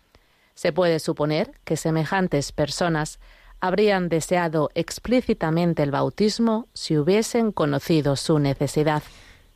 [0.56, 3.20] Se puede suponer que semejantes personas
[3.60, 9.04] habrían deseado explícitamente el bautismo si hubiesen conocido su necesidad.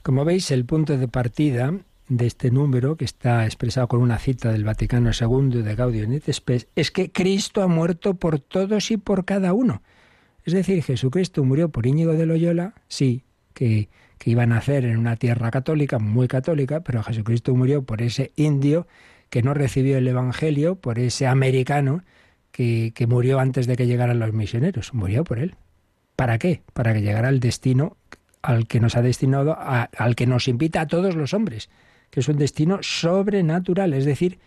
[0.03, 1.73] Como veis, el punto de partida
[2.10, 6.32] de este número, que está expresado con una cita del Vaticano II de Gaudium et
[6.32, 9.82] Spes, es que Cristo ha muerto por todos y por cada uno.
[10.43, 14.98] Es decir, Jesucristo murió por Íñigo de Loyola, sí, que, que iba a nacer en
[14.98, 18.88] una tierra católica, muy católica, pero Jesucristo murió por ese indio
[19.30, 22.04] que no recibió el Evangelio, por ese americano
[22.52, 24.93] que, murió antes de que llegaran los misioneros.
[24.93, 25.56] Murió por él.
[26.15, 26.62] ¿Para qué?
[26.74, 27.95] Para que llegara al destino
[28.41, 31.69] al que nos ha destinado, al que nos invita a todos los hombres,
[32.10, 34.39] que es un destino sobrenatural, es decir,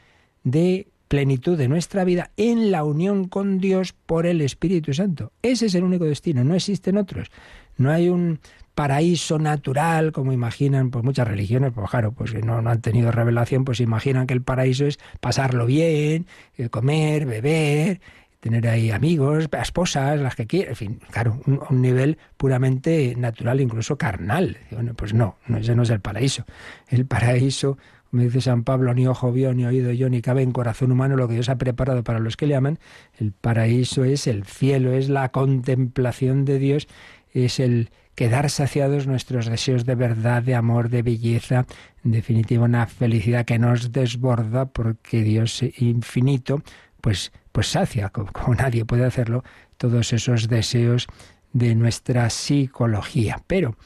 [0.44, 5.32] de plenitud de nuestra vida en la unión con Dios por el Espíritu Santo.
[5.42, 7.30] Ese es el único destino, no existen otros.
[7.76, 8.40] No hay un
[8.74, 13.64] paraíso natural, como imaginan pues muchas religiones, pues claro, pues no, no han tenido revelación,
[13.64, 18.00] pues imaginan que el paraíso es pasarlo bien, eh, comer, beber,
[18.42, 23.96] tener ahí amigos, esposas, las que quieran, en fin, claro, un, nivel puramente natural, incluso
[23.96, 24.58] carnal.
[24.72, 26.44] Bueno, pues no, no, ese no es el paraíso.
[26.88, 27.78] El paraíso,
[28.10, 31.14] como dice San Pablo, ni ojo vio, ni oído yo, ni cabe en corazón humano
[31.14, 32.80] lo que Dios ha preparado para los que le aman.
[33.16, 36.88] El paraíso es el cielo, es la contemplación de Dios,
[37.32, 41.64] es el quedar saciados nuestros deseos de verdad, de amor, de belleza,
[42.04, 46.60] en definitiva una felicidad que nos desborda porque Dios infinito
[47.00, 49.44] pues pues sacia como, nadie puede hacerlo
[49.76, 51.06] todos esos deseos
[51.52, 53.76] de nuestra psicología, pero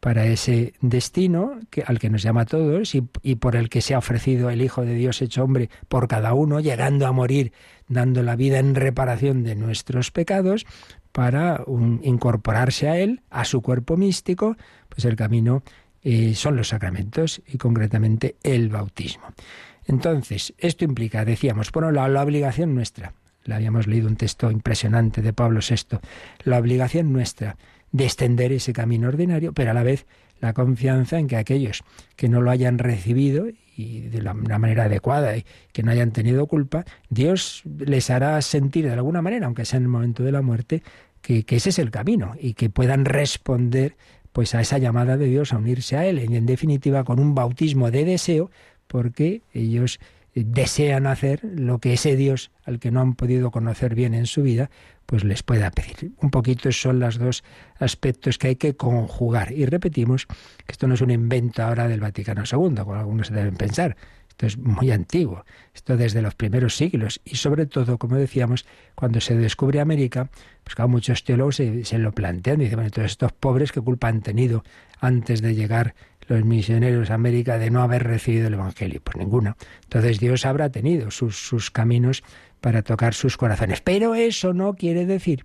[0.00, 3.94] para ese destino que, al que nos llama a todos y, por el que se
[3.94, 7.52] ha ofrecido el Hijo de Dios hecho hombre por cada uno, llegando a morir,
[7.88, 10.64] dando la vida en reparación de nuestros pecados,
[11.10, 11.64] para
[12.02, 14.56] incorporarse a Él, a su cuerpo místico,
[14.90, 15.62] pues el camino
[16.02, 19.24] eh, son los sacramentos y concretamente el bautismo.
[19.86, 24.50] Entonces, esto implica, decíamos, por un lado, la obligación nuestra, le habíamos leído un texto
[24.50, 25.98] impresionante de Pablo VI,
[26.44, 27.56] la obligación nuestra
[28.04, 30.06] extender ese camino ordinario, pero a la vez
[30.40, 31.82] la confianza en que aquellos
[32.14, 33.46] que no lo hayan recibido
[33.76, 38.86] y de la, manera adecuada y que no hayan tenido culpa, Dios les hará sentir
[38.86, 40.82] de alguna manera, aunque sea en el momento de la muerte,
[41.22, 43.96] que, que ese es el camino y que puedan responder
[44.32, 46.22] pues a esa llamada de Dios a unirse a Él.
[46.30, 48.50] Y en definitiva con un bautismo de deseo
[48.86, 49.98] porque ellos
[50.34, 54.42] desean hacer lo que ese Dios al que no han podido conocer bien en su
[54.42, 54.70] vida,
[55.06, 56.12] pues les pueda pedir.
[56.20, 57.42] Un poquito son los dos
[57.78, 59.52] aspectos que hay que conjugar.
[59.52, 63.56] Y repetimos que esto no es un invento ahora del Vaticano II, como algunos deben
[63.56, 63.96] pensar.
[64.28, 69.18] Esto es muy antiguo, esto desde los primeros siglos y sobre todo, como decíamos, cuando
[69.22, 70.28] se descubre América,
[70.62, 74.20] pues claro, muchos teólogos se, lo plantean, dicen, bueno, todos estos pobres, ¿qué culpa han
[74.20, 74.62] tenido
[75.00, 75.94] antes de llegar
[76.28, 79.00] los misioneros a América de no haber recibido el Evangelio?
[79.02, 79.56] Pues ninguna.
[79.84, 82.22] Entonces Dios habrá tenido sus, sus caminos
[82.60, 83.80] para tocar sus corazones.
[83.80, 85.44] Pero eso no quiere decir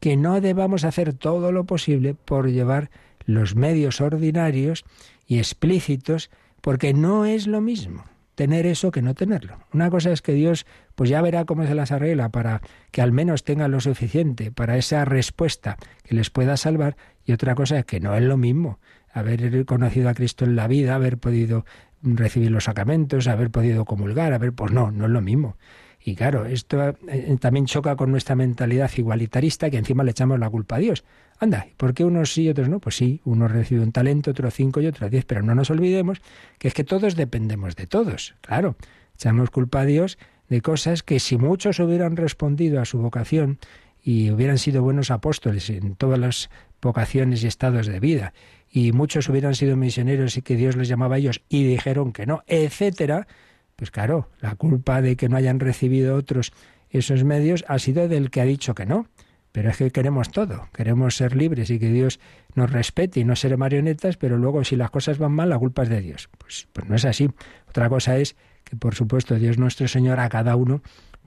[0.00, 2.90] que no debamos hacer todo lo posible por llevar
[3.26, 4.84] los medios ordinarios
[5.26, 9.58] y explícitos, porque no es lo mismo tener eso que no tenerlo.
[9.72, 12.60] Una cosa es que Dios pues ya verá cómo se las arregla para
[12.90, 17.54] que al menos tengan lo suficiente para esa respuesta que les pueda salvar y otra
[17.54, 18.78] cosa es que no es lo mismo
[19.14, 21.64] haber conocido a Cristo en la vida, haber podido
[22.02, 25.56] recibir los sacramentos, haber podido comulgar, haber pues no, no es lo mismo.
[26.06, 30.50] Y claro, esto eh, también choca con nuestra mentalidad igualitarista que encima le echamos la
[30.50, 31.04] culpa a Dios.
[31.38, 32.78] Anda, ¿por qué unos sí y otros no?
[32.78, 36.20] Pues sí, uno recibe un talento, otro cinco y otro diez, pero no nos olvidemos
[36.58, 38.34] que es que todos dependemos de todos.
[38.42, 38.76] Claro,
[39.14, 40.18] echamos culpa a Dios
[40.50, 43.58] de cosas que si muchos hubieran respondido a su vocación
[44.02, 46.50] y hubieran sido buenos apóstoles en todas las
[46.84, 48.32] vocaciones y estados de vida,
[48.70, 52.26] y muchos hubieran sido misioneros y que Dios les llamaba a ellos y dijeron que
[52.26, 53.26] no, etcétera,
[53.74, 56.52] pues claro, la culpa de que no hayan recibido otros
[56.90, 59.08] esos medios ha sido del que ha dicho que no.
[59.52, 62.18] Pero es que queremos todo, queremos ser libres y que Dios
[62.56, 65.84] nos respete y no ser marionetas, pero luego si las cosas van mal, la culpa
[65.84, 66.28] es de Dios.
[66.38, 67.30] Pues, pues no es así.
[67.68, 70.82] Otra cosa es que, por supuesto, Dios nuestro Señor a cada uno,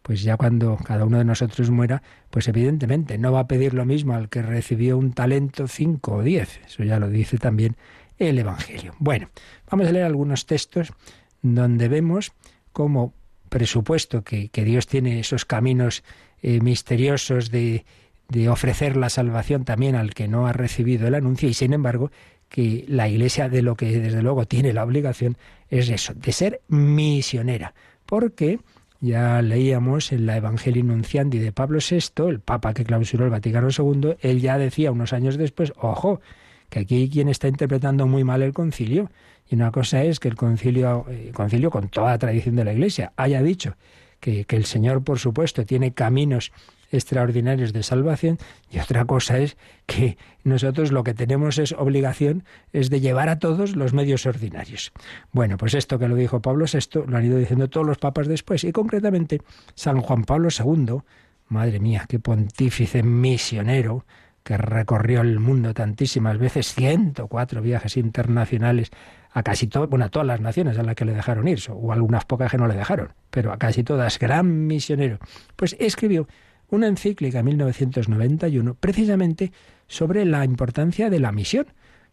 [0.08, 3.84] pues ya cuando cada uno de nosotros muera, pues evidentemente no va a pedir lo
[3.84, 6.62] mismo al que recibió un talento cinco o diez.
[6.65, 7.76] Eso ya lo dice también
[8.17, 8.96] el Evangelio.
[9.00, 9.30] Bueno,
[9.70, 10.93] vamos a leer algunos textos
[11.41, 12.32] donde vemos
[12.72, 13.13] como
[13.50, 16.06] presupuesto que, Dios tiene esos caminos
[16.41, 17.84] eh, misteriosos de,
[18.30, 22.12] de ofrecer la salvación también al que no ha recibido el anuncio y sin embargo
[22.48, 26.62] que la Iglesia de lo que desde luego tiene la obligación es eso, de ser
[26.70, 27.74] misionera.
[28.06, 28.62] Porque
[28.99, 33.69] ya leíamos en la Evangelii Nunciandi de Pablo VI, el Papa que clausuró el Vaticano
[33.69, 36.21] II, él ya decía unos años después, ojo,
[36.69, 39.10] que aquí hay quien está interpretando muy mal el concilio.
[39.49, 42.73] Y una cosa es que el concilio, eh, concilio con toda la tradición de la
[42.73, 43.75] Iglesia, haya dicho
[44.19, 46.51] que, que el Señor, por supuesto, tiene caminos
[46.91, 48.38] extraordinarios de salvación
[48.71, 53.39] y otra cosa es que nosotros lo que tenemos es obligación es de llevar a
[53.39, 54.91] todos los medios ordinarios.
[55.32, 58.28] Bueno, pues esto que lo dijo Pablo VI lo han ido diciendo todos los papas
[58.28, 59.41] después y concretamente
[59.76, 61.00] San Juan Pablo II,
[61.47, 64.06] madre mía, qué pontífice misionero,
[64.47, 68.91] que recorrió el mundo tantísimas veces, 104 viajes internacionales
[69.32, 71.91] a casi todas, bueno, a todas las naciones a las que le dejaron ir, o
[71.91, 75.19] algunas pocas que no le dejaron, pero a casi todas, gran misionero.
[75.58, 76.30] Pues escribió
[76.69, 79.51] una encíclica en 1991 precisamente
[79.88, 81.67] sobre la importancia de la misión,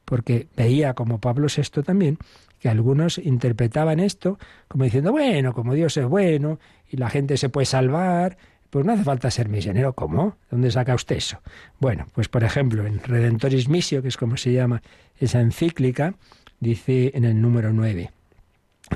[0.05, 2.19] porque veía como Pablo VI también
[2.61, 4.39] que algunos interpretaban esto
[4.69, 6.59] como diciendo, bueno, como Dios es bueno
[6.91, 8.39] y la gente se puede salvar,
[8.71, 9.93] pues no hace falta ser misionero.
[9.93, 10.37] ¿Cómo?
[10.51, 11.41] ¿Dónde saca usted eso?
[11.79, 14.83] Bueno, pues por ejemplo, en Redentoris Missio, que es como se llama
[15.19, 16.15] esa encíclica,
[16.59, 18.11] dice en el número 9,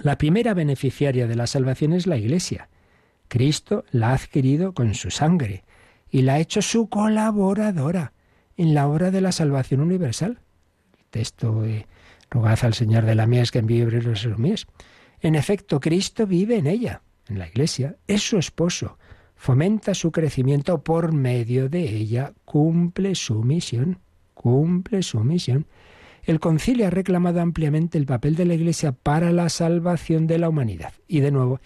[0.02, 2.68] la primera beneficiaria de la salvación es la Iglesia.
[3.28, 5.64] Cristo la ha adquirido con su sangre
[6.10, 8.12] y la ha hecho su colaboradora
[8.56, 10.40] en la obra de la salvación universal.
[10.98, 11.86] El texto de
[12.30, 14.66] Rogad al Señor de la Mies que envíe los mies.
[15.20, 18.98] En efecto, Cristo vive en ella, en la Iglesia, es su esposo
[19.38, 24.00] fomenta su crecimiento por medio de ella, cumple su misión,
[24.34, 25.66] cumple su misión.
[26.24, 30.48] El concilio ha reclamado ampliamente el papel de la Iglesia para la salvación de la
[30.48, 30.92] humanidad.
[31.06, 31.60] Y de nuevo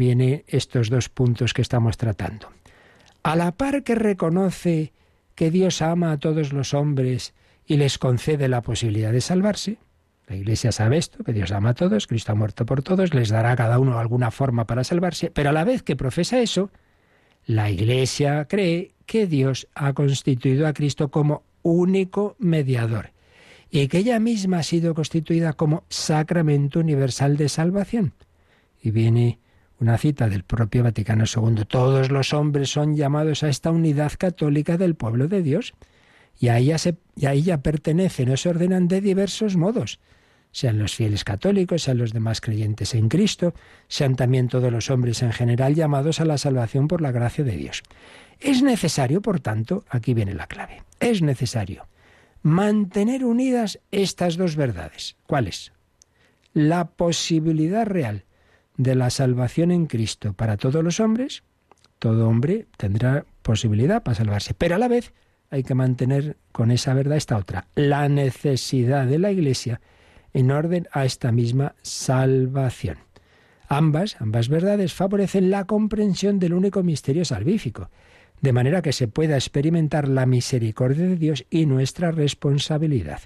[0.00, 2.48] vienen estos dos puntos que estamos tratando.
[3.22, 4.94] A la par que reconoce
[5.34, 7.34] que Dios ama a todos los hombres
[7.66, 9.76] y les concede la posibilidad de salvarse,
[10.26, 13.28] la Iglesia sabe esto, que Dios ama a todos, Cristo ha muerto por todos, les
[13.28, 16.70] dará a cada uno alguna forma para salvarse, pero a la vez que profesa eso,
[17.44, 23.10] la Iglesia cree que Dios ha constituido a Cristo como único mediador
[23.70, 28.14] y que ella misma ha sido constituida como sacramento universal de salvación.
[28.82, 29.38] Y viene
[29.80, 31.64] una cita del propio Vaticano II.
[31.66, 35.74] Todos los hombres son llamados a esta unidad católica del pueblo de Dios.
[36.38, 40.00] y a ella, se, y a ella pertenecen o se ordenan de diversos modos
[40.52, 43.54] sean los fieles católicos, sean los demás creyentes en Cristo,
[43.88, 47.56] sean también todos los hombres en general llamados a la salvación por la gracia de
[47.56, 47.82] Dios.
[48.40, 51.86] Es necesario, por tanto, aquí viene la clave, es necesario
[52.42, 55.16] mantener unidas estas dos verdades.
[55.26, 55.72] ¿Cuáles?
[56.52, 58.24] La posibilidad real
[58.82, 61.42] de la salvación en Cristo para todos los hombres,
[61.98, 65.12] todo hombre tendrá posibilidad para salvarse, pero a la vez
[65.50, 69.82] hay que mantener con esa verdad esta otra, la necesidad de la Iglesia
[70.32, 72.96] en orden a esta misma salvación.
[73.68, 77.90] Ambas, ambas verdades favorecen la comprensión del único misterio salvífico,
[78.40, 83.20] de manera que se pueda experimentar la misericordia de Dios y nuestra responsabilidad.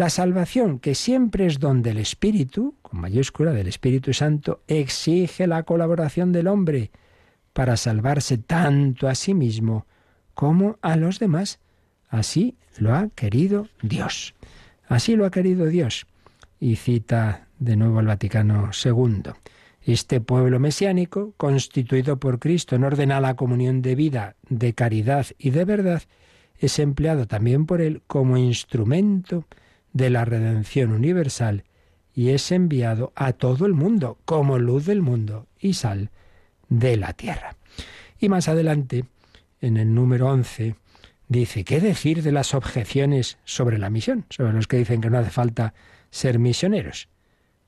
[0.00, 5.64] La salvación, que siempre es don del Espíritu, con mayúscula del Espíritu Santo, exige la
[5.64, 6.90] colaboración del hombre
[7.52, 9.84] para salvarse tanto a sí mismo
[10.32, 11.60] como a los demás.
[12.08, 14.34] Así lo ha querido Dios.
[14.88, 16.06] Así lo ha querido Dios
[16.58, 19.32] y cita de nuevo el Vaticano II.
[19.82, 25.26] Este pueblo mesiánico, constituido por Cristo en orden a la comunión de vida, de caridad
[25.36, 26.04] y de verdad,
[26.56, 29.44] es empleado también por Él como instrumento
[29.92, 31.64] de la redención universal
[32.14, 36.10] y es enviado a todo el mundo como luz del mundo y sal
[36.68, 37.56] de la tierra.
[38.18, 39.04] Y más adelante,
[39.60, 40.74] en el número 11,
[41.28, 44.26] dice, ¿qué decir de las objeciones sobre la misión?
[44.30, 45.74] Sobre los que dicen que no hace falta
[46.10, 47.08] ser misioneros.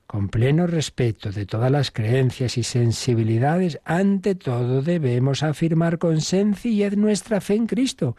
[0.05, 6.95] Con pleno respeto de todas las creencias y sensibilidades, ante todo debemos afirmar con sencillez
[6.97, 8.15] nuestra fe en Cristo,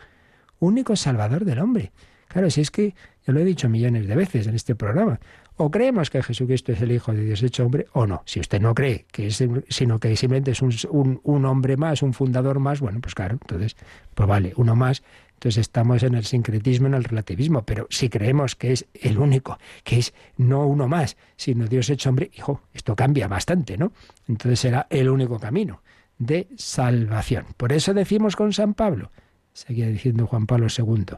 [0.58, 1.92] único Salvador del hombre.
[2.34, 5.20] Claro, si es que, ya lo he dicho millones de veces en este programa,
[5.56, 8.24] o creemos que Jesucristo es el Hijo de Dios hecho hombre, o no.
[8.26, 12.12] Si usted no cree que es, sino que simplemente es un, un hombre más, un
[12.12, 13.76] fundador más, bueno, pues claro, entonces,
[14.16, 18.56] pues vale, uno más, entonces estamos en el sincretismo, en el relativismo, pero si creemos
[18.56, 22.96] que es el único, que es no uno más, sino Dios hecho hombre, hijo, esto
[22.96, 23.92] cambia bastante, ¿no?
[24.26, 25.82] Entonces será el único camino
[26.18, 27.46] de salvación.
[27.56, 29.12] Por eso decimos con San Pablo,
[29.54, 31.16] seguía diciendo Juan Pablo II,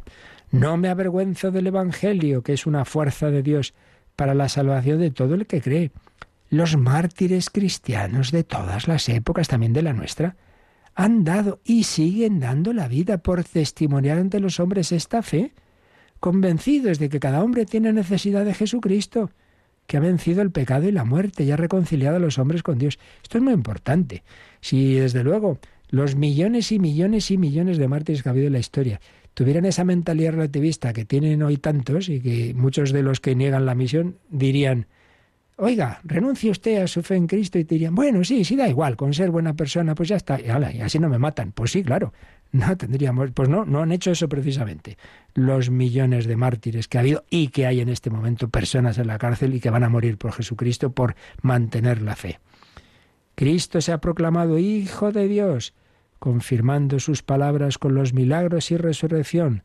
[0.51, 3.73] no me avergüenzo del Evangelio, que es una fuerza de Dios
[4.15, 5.91] para la salvación de todo el que cree.
[6.51, 10.37] Los mártires cristianos de todas las épocas, también de la nuestra,
[10.95, 15.53] han dado y siguen dando la vida por testimoniar ante los hombres esta fe,
[16.21, 19.31] convencidos de que cada hombre tiene necesidad de Jesucristo,
[19.87, 22.79] que ha vencido el pecado y la muerte y ha reconciliado a los hombres con
[22.79, 22.99] Dios.
[23.23, 24.25] Esto es muy importante.
[24.61, 28.55] Si desde luego los millones y millones y millones de mártires que ha habido en
[28.55, 29.01] la historia
[29.37, 33.67] tuvieran esa mentalidad relativista que tienen hoy tantos y que muchos de los que niegan
[33.67, 34.87] la misión dirían,
[35.57, 38.67] oiga, renuncie usted a su fe en Cristo y te dirían, bueno, sí, sí, da
[38.67, 41.53] igual, con ser buena persona, pues ya está, y, y así no me matan.
[41.53, 42.15] Pues sí, claro,
[42.53, 44.97] no tendríamos, pues no, no han hecho eso precisamente.
[45.35, 49.07] Los millones de mártires que ha habido y que hay en este momento personas en
[49.07, 52.39] la cárcel y que van a morir por Jesucristo por mantener la fe.
[53.37, 55.75] Cristo se ha proclamado Hijo de Dios,
[56.19, 59.63] confirmando sus palabras con los milagros y resurrección.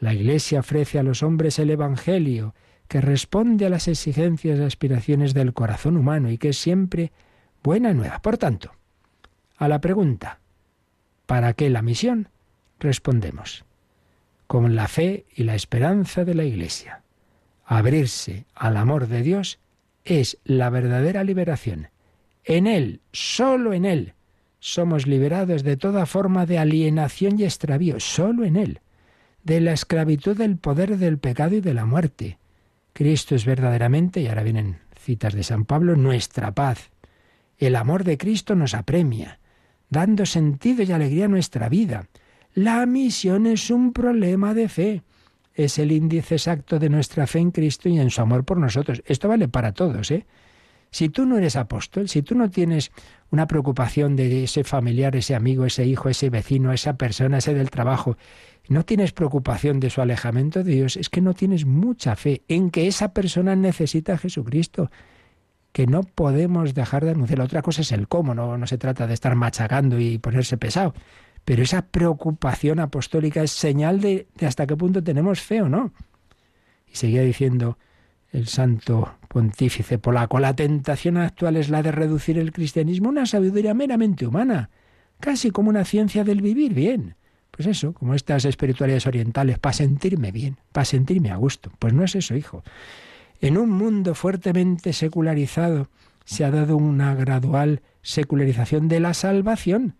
[0.00, 2.54] La Iglesia ofrece a los hombres el Evangelio,
[2.88, 7.12] que responde a las exigencias y aspiraciones del corazón humano y que es siempre
[7.62, 8.22] buena nueva.
[8.22, 8.72] Por tanto,
[9.58, 10.40] a la pregunta,
[11.26, 12.30] ¿para qué la misión?
[12.78, 13.66] Respondemos,
[14.46, 17.02] con la fe y la esperanza de la Iglesia.
[17.66, 19.58] Abrirse al amor de Dios
[20.04, 21.90] es la verdadera liberación.
[22.50, 24.14] En Él, solo en Él,
[24.58, 28.80] somos liberados de toda forma de alienación y extravío, solo en Él,
[29.44, 32.40] de la esclavitud del poder del pecado y de la muerte,
[32.92, 36.90] Cristo es verdaderamente, y ahora vienen citas de San Pablo, nuestra paz.
[37.56, 39.38] El amor de Cristo nos apremia,
[39.88, 42.08] dando sentido y alegría a nuestra vida.
[42.52, 45.02] La misión es un problema de fe.
[45.54, 49.04] Es el índice exacto de nuestra fe en Cristo y en su amor por nosotros.
[49.06, 50.26] Esto vale para todos, ¿eh?
[50.90, 52.90] Si tú no eres apóstol, si tú no tienes
[53.30, 57.70] una preocupación de ese familiar, ese amigo, ese hijo, ese vecino, esa persona, ese del
[57.70, 58.16] trabajo,
[58.68, 62.70] no tienes preocupación de su alejamiento de Dios, es que no tienes mucha fe en
[62.70, 64.90] que esa persona necesita a Jesucristo,
[65.72, 67.38] que no podemos dejar de anunciar.
[67.38, 70.56] La otra cosa es el cómo, no, no se trata de estar machacando y ponerse
[70.56, 70.94] pesado,
[71.44, 75.92] pero esa preocupación apostólica es señal de, de hasta qué punto tenemos fe o no.
[76.92, 77.78] Y seguía diciendo
[78.32, 83.26] el santo pontífice polaco, la tentación actual es la de reducir el cristianismo a una
[83.26, 84.70] sabiduría meramente humana,
[85.18, 87.16] casi como una ciencia del vivir bien
[87.60, 91.70] pues eso, como estas espiritualidades orientales, para sentirme bien, para sentirme a gusto.
[91.78, 92.62] Pues no es eso, hijo.
[93.42, 95.88] En un mundo fuertemente secularizado
[96.24, 99.94] se ha dado una gradual secularización de la salvación,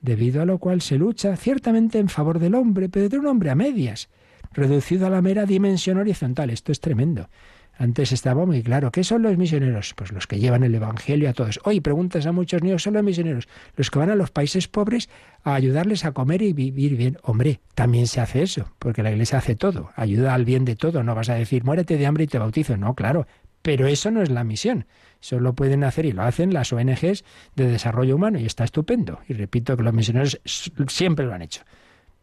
[0.00, 3.50] debido a lo cual se lucha ciertamente en favor del hombre, pero de un hombre
[3.50, 4.08] a medias.
[4.52, 6.50] reducido a la mera dimensión horizontal.
[6.50, 7.30] Esto es tremendo.
[7.78, 8.92] Antes estaba muy claro.
[8.92, 9.94] ¿Qué son los misioneros?
[9.94, 11.58] Pues los que llevan el Evangelio a todos.
[11.64, 13.48] Hoy preguntas a muchos niños, ¿son los misioneros?
[13.76, 15.08] Los que van a los países pobres
[15.42, 17.18] a ayudarles a comer y vivir bien.
[17.22, 21.02] Hombre, también se hace eso, porque la Iglesia hace todo, ayuda al bien de todo.
[21.02, 22.76] No vas a decir, muérete de hambre y te bautizo.
[22.76, 23.26] No, claro.
[23.62, 24.86] Pero eso no es la misión.
[25.20, 29.20] Eso lo pueden hacer y lo hacen las ONGs de desarrollo humano y está estupendo.
[29.28, 30.40] Y repito que los misioneros
[30.88, 31.62] siempre lo han hecho.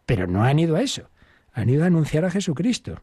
[0.06, 1.10] Pero no han ido a eso.
[1.54, 3.02] Han ido a anunciar a Jesucristo.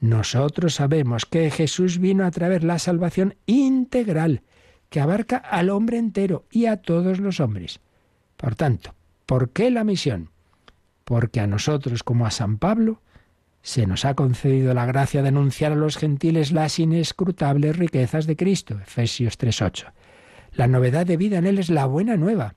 [0.00, 4.42] Nosotros sabemos que Jesús vino a traer la salvación integral,
[4.88, 7.80] que abarca al hombre entero y a todos los hombres.
[8.36, 8.94] Por tanto,
[9.26, 10.30] ¿por qué la misión?
[11.04, 13.02] Porque a nosotros, como a San Pablo,
[13.62, 18.36] se nos ha concedido la gracia de anunciar a los gentiles las inescrutables riquezas de
[18.36, 18.78] Cristo.
[18.80, 19.92] Efesios 3.8.
[20.52, 22.54] La novedad de vida en Él es la buena nueva,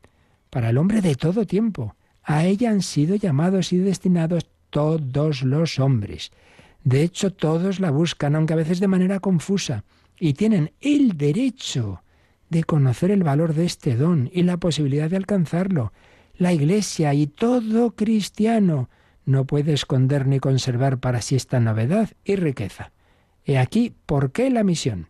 [0.49, 1.95] para el hombre de todo tiempo.
[2.23, 6.31] A ella han sido llamados y destinados todos los hombres.
[6.83, 9.83] De hecho, todos la buscan, aunque a veces de manera confusa,
[10.19, 12.03] y tienen el derecho
[12.49, 15.91] de conocer el valor de este don y la posibilidad de alcanzarlo.
[16.35, 18.89] La Iglesia y todo cristiano
[19.25, 22.91] no puede esconder ni conservar para sí esta novedad y riqueza.
[23.45, 25.07] He aquí por qué la misión,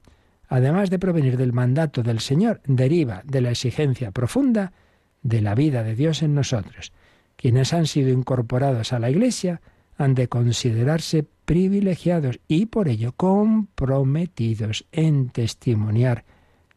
[0.47, 4.73] además de provenir del mandato del Señor, deriva de la exigencia profunda
[5.21, 6.93] de la vida de Dios en nosotros.
[7.35, 9.61] Quienes han sido incorporados a la Iglesia
[9.97, 16.25] han de considerarse privilegiados y por ello comprometidos en testimoniar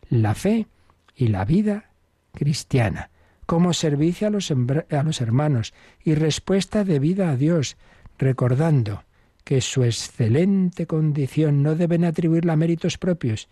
[0.09, 0.67] la fe
[1.15, 1.91] y la vida
[2.33, 3.11] cristiana,
[3.47, 5.73] como servicio a los, a los hermanos
[6.05, 7.77] y respuesta debida a Dios,
[8.19, 9.05] recordando
[9.45, 13.49] que su excelente condición no deben atribuirla a méritos propios,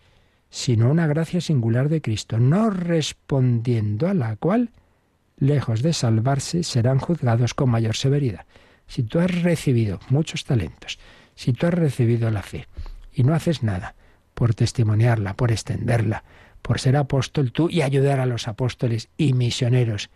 [0.49, 4.71] sino una gracia singular de Cristo, no respondiendo a la cual,
[5.37, 8.45] lejos de salvarse, serán juzgados con mayor severidad.
[8.87, 10.99] Si tú has recibido muchos talentos,
[11.35, 12.67] si tú has recibido la fe
[13.13, 13.95] y no haces nada
[14.33, 16.23] por testimoniarla, por extenderla,
[16.61, 20.09] por ser apóstol tú y ayudar a los apóstoles y misioneros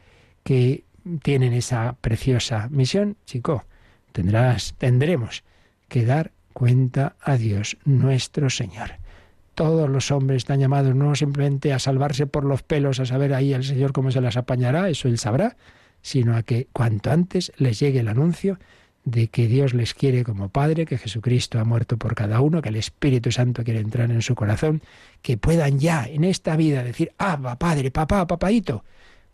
[0.43, 0.84] que
[1.22, 3.65] tienen esa preciosa misión, chico,
[4.11, 5.43] tendrás, tendremos
[5.88, 8.93] que dar cuenta a Dios nuestro Señor.
[9.55, 13.53] Todos los hombres están llamados no simplemente a salvarse por los pelos, a saber ahí
[13.53, 15.57] el Señor cómo se las apañará, eso él sabrá,
[16.02, 18.60] sino a que cuanto antes les llegue el anuncio
[19.06, 22.70] de que Dios les quiere como Padre, que Jesucristo ha muerto por cada uno, que
[22.70, 24.82] el Espíritu Santo quiere entrar en su corazón,
[25.22, 28.84] que puedan ya en esta vida decir, Abba, Padre, papá, papaito,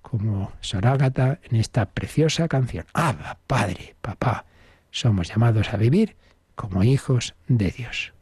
[0.02, 4.46] como Sorágata en esta preciosa canción, Abba, Padre, papá,
[4.92, 6.16] somos llamados a vivir
[6.56, 8.14] como hijos de Dios.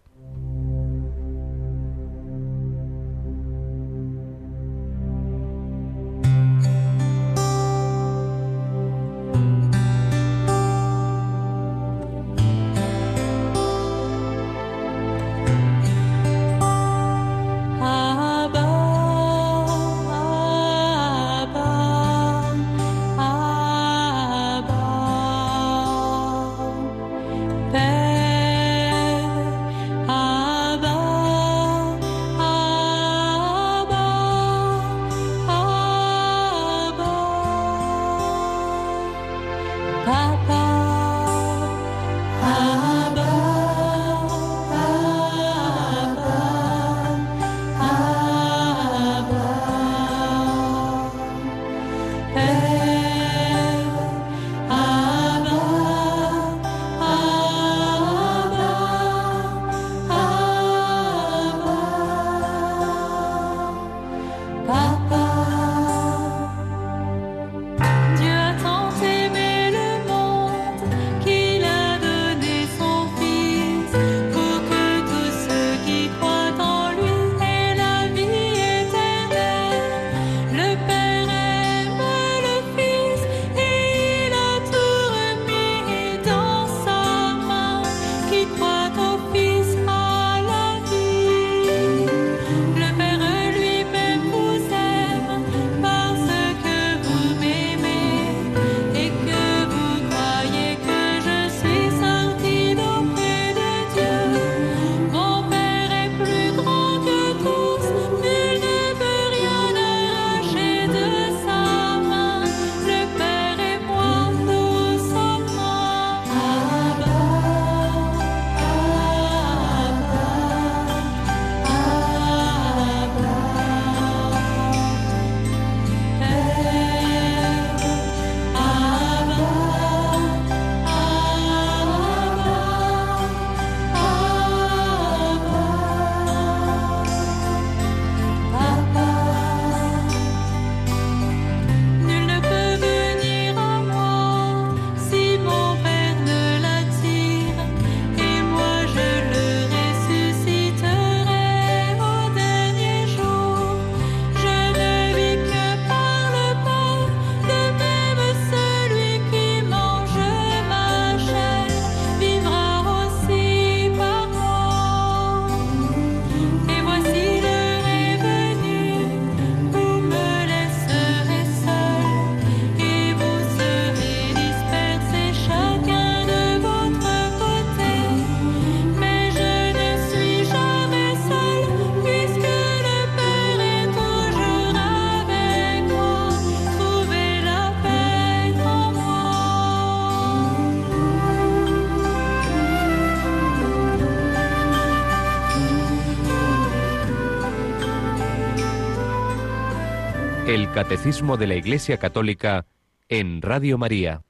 [200.74, 202.66] Catecismo de la Iglesia Católica
[203.08, 204.24] en Radio María.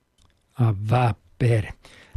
[0.55, 0.75] A
[1.39, 1.75] ver.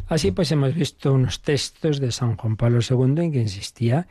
[0.08, 4.08] Así pues hemos visto unos textos de San Juan Pablo II en que insistía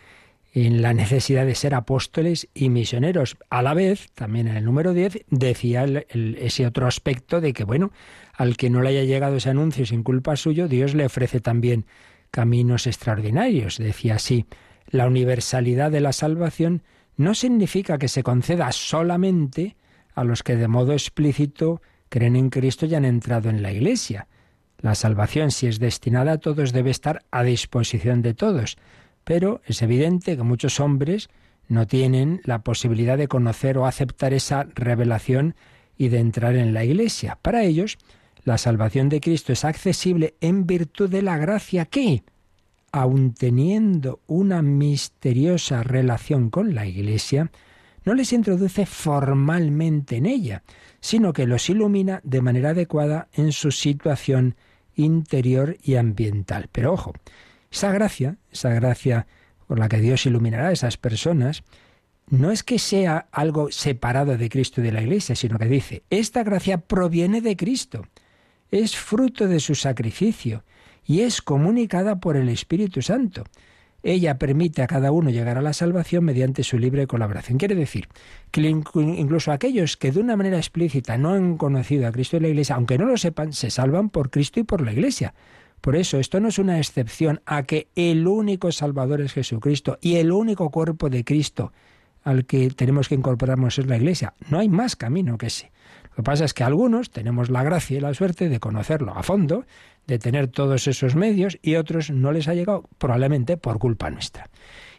[0.53, 3.35] en la necesidad de ser apóstoles y misioneros.
[3.49, 7.91] A la vez, también en el número 10, decía ese otro aspecto de que, bueno,
[8.33, 11.85] al que no le haya llegado ese anuncio sin culpa suyo, Dios le ofrece también
[12.31, 13.79] caminos extraordinarios.
[13.79, 14.45] Decía así,
[14.87, 16.83] la universalidad de la salvación
[17.17, 19.75] no significa que se conceda solamente
[20.15, 24.27] a los que de modo explícito creen en Cristo y han entrado en la Iglesia.
[24.79, 28.77] La salvación, si es destinada a todos, debe estar a disposición de todos,
[29.23, 31.29] pero es evidente que muchos hombres
[31.67, 35.55] no tienen la posibilidad de conocer o aceptar esa revelación
[35.97, 37.37] y de entrar en la Iglesia.
[37.41, 37.97] Para ellos,
[38.43, 42.23] la salvación de Cristo es accesible en virtud de la gracia que,
[42.91, 47.51] aun teniendo una misteriosa relación con la Iglesia,
[48.05, 50.63] no les introduce formalmente en ella,
[50.99, 54.55] sino que los ilumina de manera adecuada en su situación
[54.95, 56.69] interior y ambiental.
[56.71, 57.13] Pero ojo,
[57.71, 59.27] esa gracia, esa gracia
[59.67, 61.63] por la que Dios iluminará a esas personas,
[62.29, 66.03] no es que sea algo separado de Cristo y de la Iglesia, sino que dice,
[66.09, 68.07] esta gracia proviene de Cristo,
[68.71, 70.63] es fruto de su sacrificio
[71.05, 73.43] y es comunicada por el Espíritu Santo.
[74.07, 77.57] Ella permite a cada uno llegar a la salvación mediante su libre colaboración.
[77.57, 78.07] Quiere decir
[78.51, 82.49] que incluso aquellos que de una manera explícita no han conocido a Cristo y la
[82.49, 85.33] Iglesia, aunque no lo sepan, se salvan por Cristo y por la Iglesia.
[85.81, 90.17] Por eso esto no es una excepción a que el único Salvador es Jesucristo y
[90.17, 91.73] el único cuerpo de Cristo
[92.23, 94.35] al que tenemos que incorporarnos es la Iglesia.
[94.49, 95.71] No hay más camino que ese.
[96.11, 99.23] Lo que pasa es que algunos tenemos la gracia y la suerte de conocerlo a
[99.23, 99.65] fondo
[100.07, 104.49] de tener todos esos medios y otros no les ha llegado probablemente por culpa nuestra.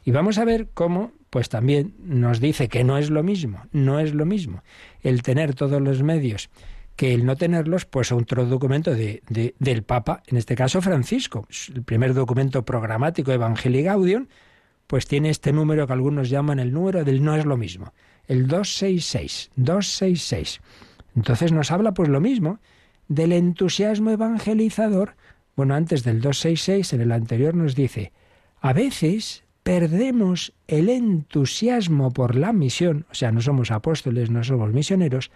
[0.04, 3.98] Y vamos a ver cómo, pues también nos dice que no es lo mismo, no
[3.98, 4.62] es lo mismo
[5.02, 6.50] el tener todos los medios
[6.96, 9.22] que el no tenerlos, pues otro documento de,
[9.59, 14.28] del Papa, en este caso Francisco, el primer documento programático Evangelii Gaudium,
[14.86, 17.92] pues tiene este número que algunos llaman el número del no es lo mismo,
[18.26, 20.61] el 266, 266.
[21.16, 22.61] Entonces nos habla pues lo mismo,
[23.09, 25.14] del entusiasmo evangelizador.
[25.54, 28.12] Bueno, antes del 266, en el anterior nos dice,
[28.61, 34.72] a veces perdemos el entusiasmo por la misión, o sea, no somos apóstoles, no somos
[34.72, 35.30] misioneros,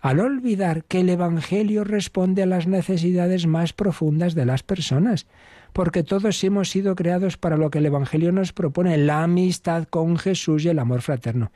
[0.00, 5.26] al olvidar que el Evangelio responde a las necesidades más profundas de las personas,
[5.72, 10.16] porque todos hemos sido creados para lo que el Evangelio nos propone, la amistad con
[10.16, 11.52] Jesús y el amor fraterno.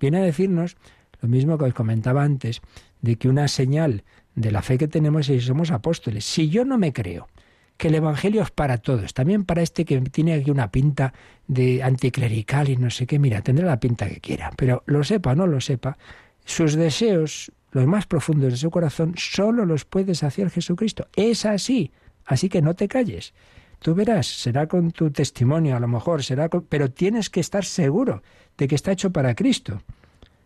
[0.00, 0.76] Viene a decirnos
[1.20, 2.62] lo mismo que os comentaba antes,
[3.02, 6.24] de que una señal de la fe que tenemos y somos apóstoles.
[6.24, 7.28] Si yo no me creo
[7.76, 11.14] que el Evangelio es para todos, también para este que tiene aquí una pinta
[11.46, 15.32] de anticlerical y no sé qué, mira, tendrá la pinta que quiera, pero lo sepa
[15.32, 15.96] o no lo sepa,
[16.44, 21.08] sus deseos, los más profundos de su corazón, solo los puedes hacer Jesucristo.
[21.16, 21.90] Es así,
[22.26, 23.32] así que no te calles.
[23.78, 28.22] Tú verás, será con tu testimonio, a lo mejor será pero tienes que estar seguro
[28.58, 29.80] de que está hecho para Cristo.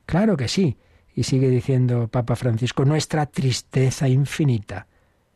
[0.07, 0.77] Claro que sí.
[1.15, 4.87] Y sigue diciendo Papa Francisco, nuestra tristeza infinita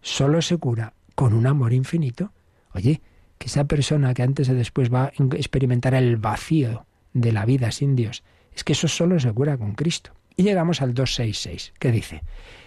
[0.00, 2.32] solo se cura con un amor infinito.
[2.72, 3.00] Oye,
[3.38, 7.70] que esa persona que antes o después va a experimentar el vacío de la vida
[7.70, 8.24] sin Dios,
[8.54, 10.12] es que eso solo se cura con Cristo.
[10.36, 12.22] Y llegamos al 266, que dice,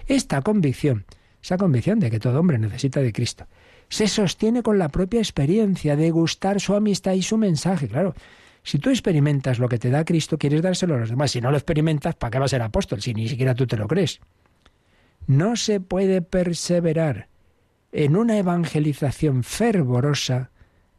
[0.08, 1.06] esta convicción,
[1.42, 3.48] esa convicción de que todo hombre necesita de Cristo,
[3.90, 7.88] se sostiene con la propia experiencia de gustar su amistad y su mensaje.
[7.88, 8.14] Claro,
[8.64, 11.32] si tú experimentas lo que te da Cristo, quieres dárselo a los demás.
[11.32, 13.78] Si no lo experimentas, ¿para qué vas a ser apóstol si ni siquiera tú te
[13.78, 14.20] lo crees?
[15.28, 17.28] No se puede perseverar
[17.92, 20.52] en una evangelización fervorosa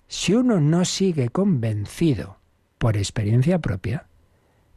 [0.09, 2.39] si uno no sigue convencido,
[2.79, 4.07] por experiencia propia,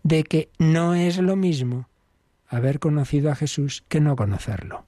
[0.04, 1.90] de que no es lo mismo
[2.48, 4.86] haber conocido a Jesús que no conocerlo,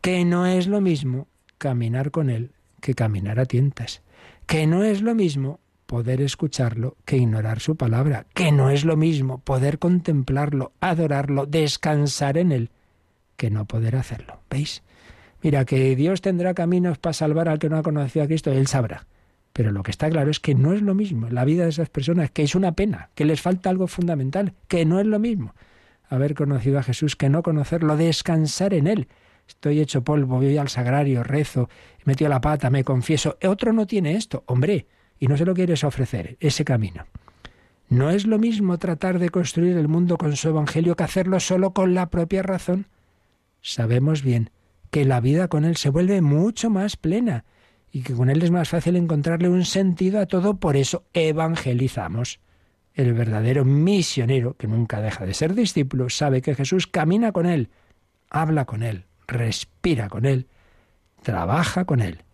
[0.00, 1.28] que no es lo mismo
[1.58, 4.02] caminar con Él que caminar a tientas,
[4.46, 5.59] que no es lo mismo
[5.90, 12.38] poder escucharlo que ignorar su palabra, que no es lo mismo poder contemplarlo, adorarlo, descansar
[12.38, 12.70] en él,
[13.36, 14.38] que no poder hacerlo.
[14.48, 14.84] ¿Veis?
[15.42, 18.68] Mira, que Dios tendrá caminos para salvar al que no ha conocido a Cristo, él
[18.68, 19.08] sabrá.
[19.52, 21.90] Pero lo que está claro es que no es lo mismo la vida de esas
[21.90, 25.56] personas, que es una pena, que les falta algo fundamental, que no es lo mismo
[26.08, 29.08] haber conocido a Jesús que no conocerlo, descansar en Él.
[29.48, 31.68] Estoy hecho polvo, voy al sagrario, rezo,
[31.98, 33.36] he metido la pata, me confieso.
[33.42, 34.44] Otro no tiene esto.
[34.46, 34.86] Hombre,
[35.20, 37.04] y no se lo quieres ofrecer, ese camino.
[37.90, 41.72] No es lo mismo tratar de construir el mundo con su Evangelio que hacerlo solo
[41.72, 42.86] con la propia razón.
[43.60, 44.50] Sabemos bien
[44.90, 47.44] que la vida con Él se vuelve mucho más plena
[47.92, 52.40] y que con Él es más fácil encontrarle un sentido a todo, por eso evangelizamos.
[52.94, 57.70] El verdadero misionero, que nunca deja de ser discípulo, sabe que Jesús camina con él,
[58.30, 60.48] habla con él, respira con él,
[61.22, 62.24] trabaja con él,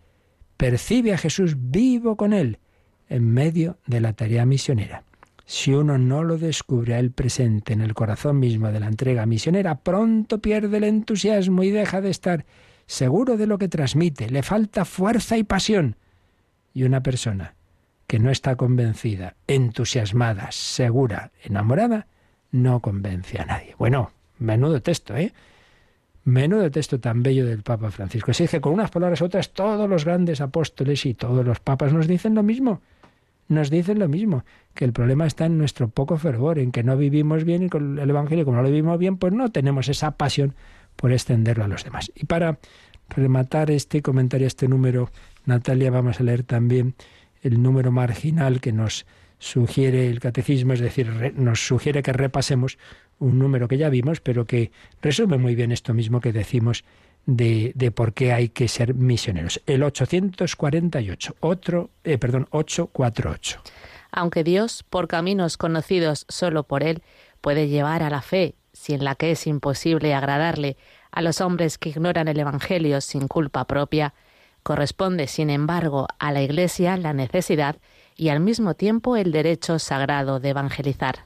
[0.55, 2.59] percibe a Jesús vivo con él
[3.09, 5.03] en medio de la tarea misionera.
[5.45, 9.75] Si uno no lo descubre a presente en el corazón mismo de la entrega misionera,
[9.75, 12.45] pronto pierde el entusiasmo y deja de estar
[12.85, 15.95] seguro de lo que transmite, le falta fuerza y pasión.
[16.73, 17.55] Y una persona
[18.07, 22.07] que no está convencida, entusiasmada, segura, enamorada,
[22.51, 23.75] no convence a nadie.
[23.77, 25.33] Bueno, menudo texto, ¿eh?
[26.25, 28.33] Menudo texto tan bello del Papa Francisco.
[28.33, 31.93] Se dice con unas palabras u otras todos los grandes apóstoles y todos los papas
[31.93, 32.81] nos dicen lo mismo.
[33.47, 34.43] Nos dicen lo mismo,
[34.73, 37.97] que el problema está en nuestro poco fervor, en que no vivimos bien y con
[37.97, 40.53] el Evangelio, como no lo vivimos bien, pues no tenemos esa pasión
[40.95, 42.11] por extenderlo a los demás.
[42.15, 42.59] Y para
[43.09, 45.09] rematar este comentario, este número,
[45.45, 46.95] Natalia, vamos a leer también
[47.41, 49.05] el número marginal que nos
[49.39, 52.77] sugiere el catecismo, es decir, nos sugiere que repasemos
[53.19, 54.71] un número que ya vimos, pero que
[55.01, 56.83] resume muy bien esto mismo que decimos
[57.27, 59.61] de, de por qué hay que ser misioneros.
[59.67, 63.61] El 848, otro, eh, perdón, 848.
[64.11, 67.03] Aunque Dios, por caminos conocidos solo por Él,
[67.41, 70.77] puede llevar a la fe, sin la que es imposible agradarle,
[71.11, 74.13] a los hombres que ignoran el Evangelio sin culpa propia,
[74.63, 77.77] corresponde, sin embargo, a la Iglesia la necesidad
[78.15, 81.19] y al mismo tiempo el derecho sagrado de evangelizar.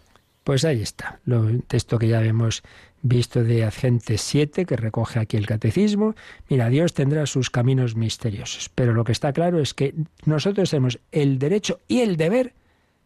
[0.43, 2.63] Pues ahí está, lo texto que ya hemos
[3.01, 6.15] visto de Agentes 7, que recoge aquí el catecismo.
[6.49, 9.95] Mira, Dios tendrá sus caminos misteriosos, pero lo que está claro es que
[10.25, 12.53] nosotros tenemos el derecho y el deber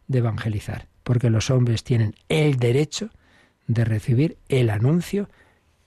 [0.07, 3.09] de evangelizar, porque los hombres tienen el derecho
[3.67, 5.29] de recibir el anuncio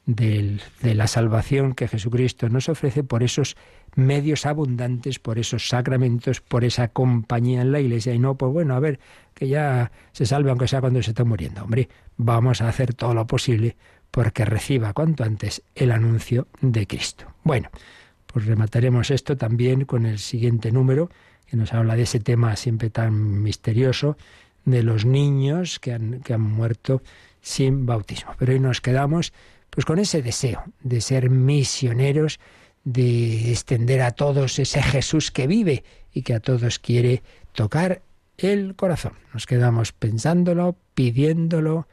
[0.06, 0.58] de
[0.94, 3.58] la salvación que Jesucristo nos ofrece por esos
[3.94, 8.74] medios abundantes, por esos sacramentos, por esa compañía en la iglesia y no, pues bueno,
[8.74, 9.00] a ver,
[9.34, 11.62] que ya se salve aunque sea cuando se está muriendo.
[11.62, 13.76] Hombre, vamos a hacer todo lo posible
[14.10, 17.26] porque reciba cuanto antes el anuncio de Cristo.
[17.44, 17.70] Bueno,
[18.26, 21.10] pues remataremos esto también con el siguiente número,
[21.46, 24.16] que nos habla de ese tema siempre tan misterioso,
[24.64, 27.02] de los niños que han, que han muerto
[27.40, 28.32] sin bautismo.
[28.38, 29.32] Pero hoy nos quedamos
[29.70, 32.40] pues con ese deseo de ser misioneros,
[32.84, 38.02] de extender a todos ese Jesús que vive y que a todos quiere tocar
[38.36, 39.12] el corazón.
[39.32, 41.86] Nos quedamos pensándolo, pidiéndolo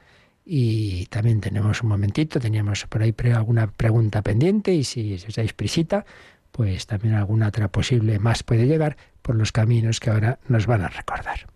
[0.45, 5.53] y también tenemos un momentito, teníamos por ahí alguna pregunta pendiente y si os dais
[5.53, 6.05] prisita,
[6.51, 10.83] pues también alguna otra posible más puede llegar por los caminos que ahora nos van
[10.83, 11.47] a recordar.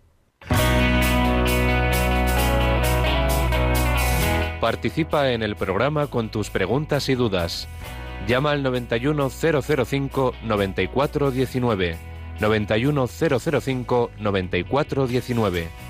[4.60, 7.66] Participa en el programa con tus preguntas y dudas.
[8.26, 10.34] Llama al 91005
[14.18, 15.89] 9419.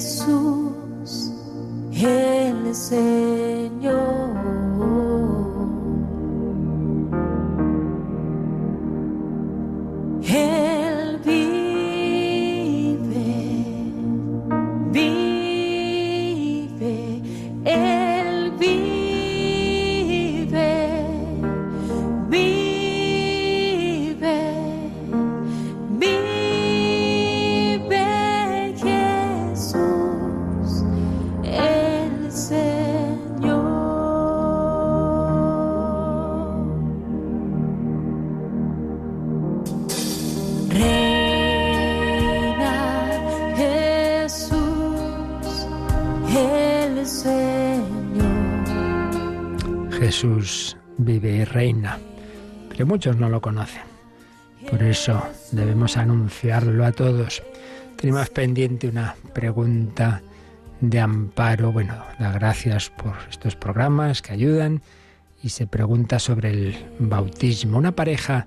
[0.00, 0.74] Señor
[52.84, 53.82] muchos no lo conocen.
[54.70, 55.22] Por eso
[55.52, 57.42] debemos anunciarlo a todos.
[57.96, 60.22] Tenemos pendiente una pregunta
[60.80, 61.72] de amparo.
[61.72, 64.82] Bueno, da gracias por estos programas que ayudan
[65.42, 67.78] y se pregunta sobre el bautismo.
[67.78, 68.46] Una pareja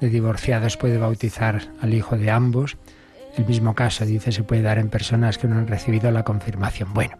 [0.00, 2.76] de divorciados puede bautizar al hijo de ambos.
[3.36, 6.92] El mismo caso, dice, se puede dar en personas que no han recibido la confirmación.
[6.92, 7.16] Bueno,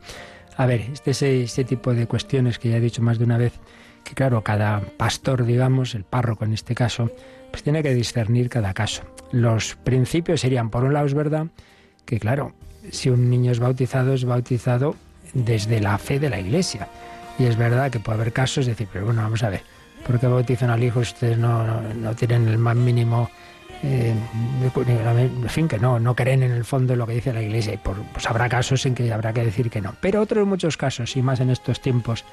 [0.57, 3.39] a ver, este es ese tipo de cuestiones que ya he dicho más de una
[3.39, 3.55] vez,
[4.05, 7.11] que claro, cada pastor, digamos, el párroco en este caso,
[7.51, 9.03] pues tiene que discernir cada caso.
[9.33, 11.47] Los principios serían, por un lado, es verdad
[12.05, 12.53] que, claro,
[12.91, 14.97] si un niño es bautizado, es bautizado
[15.33, 16.89] desde la fe de la Iglesia.
[17.39, 19.63] Y es verdad que puede haber casos de decir, pero bueno, vamos a ver,
[20.07, 23.31] ¿por qué bautizan al hijo ustedes no, no, tienen el más mínimo...
[23.83, 24.15] Eh,
[24.87, 27.75] en fin, que no, no creen en el fondo lo que dice la Iglesia.
[27.75, 29.95] Y por, pues habrá casos en que habrá que decir que no.
[30.01, 32.25] Pero otros muchos casos, y más en estos tiempos,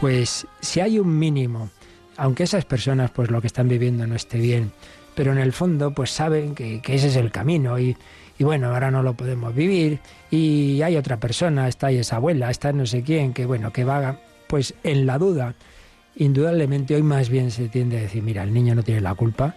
[0.00, 1.70] pues si hay un mínimo,
[2.16, 4.72] aunque esas personas pues lo que están viviendo no esté bien,
[5.14, 7.96] pero en el fondo pues saben que, ese es el camino y,
[8.38, 9.98] bueno, ahora no lo podemos vivir
[10.30, 13.84] y hay otra persona, está ahí esa abuela, está no sé quién, que bueno, que
[13.84, 15.54] va, pues en la duda,
[16.14, 19.56] indudablemente hoy más bien se tiende a decir, mira, el niño no tiene la culpa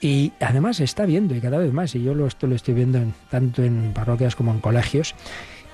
[0.00, 2.74] y además se está viendo y cada vez más, y yo lo, esto lo estoy
[2.74, 5.16] viendo en, tanto en parroquias como en colegios,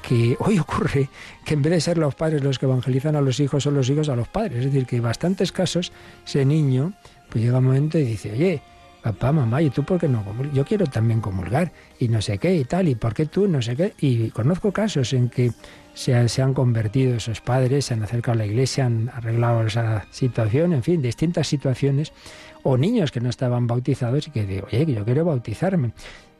[0.09, 1.11] que hoy ocurre
[1.45, 3.91] que en vez de ser los padres los que evangelizan a los hijos, son los
[3.91, 4.61] hijos a los padres.
[4.61, 5.93] Es decir, que en bastantes casos
[6.27, 6.95] ese niño
[7.29, 8.63] pues llega un momento y dice, oye,
[9.03, 12.57] papá, mamá, ¿y tú por qué no Yo quiero también comulgar y no sé qué
[12.57, 13.93] y tal, ¿y por qué tú no sé qué?
[14.01, 15.53] Y conozco casos en que
[15.93, 20.07] se, se han convertido esos padres, se han acercado a la iglesia, han arreglado esa
[20.11, 22.15] situación, en fin, distintas situaciones,
[22.63, 25.93] o niños que no estaban bautizados y que digo, oye, que yo quiero bautizarme.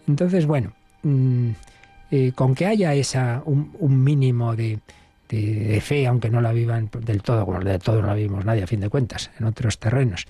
[0.07, 1.51] Entonces, bueno, mm,
[2.11, 4.79] eh, con que haya esa, un, mínimo de,
[5.29, 8.63] de, fe, aunque no la vivan del todo, como de todo no la vivimos nadie
[8.63, 10.27] a fin de cuentas, en otros terrenos,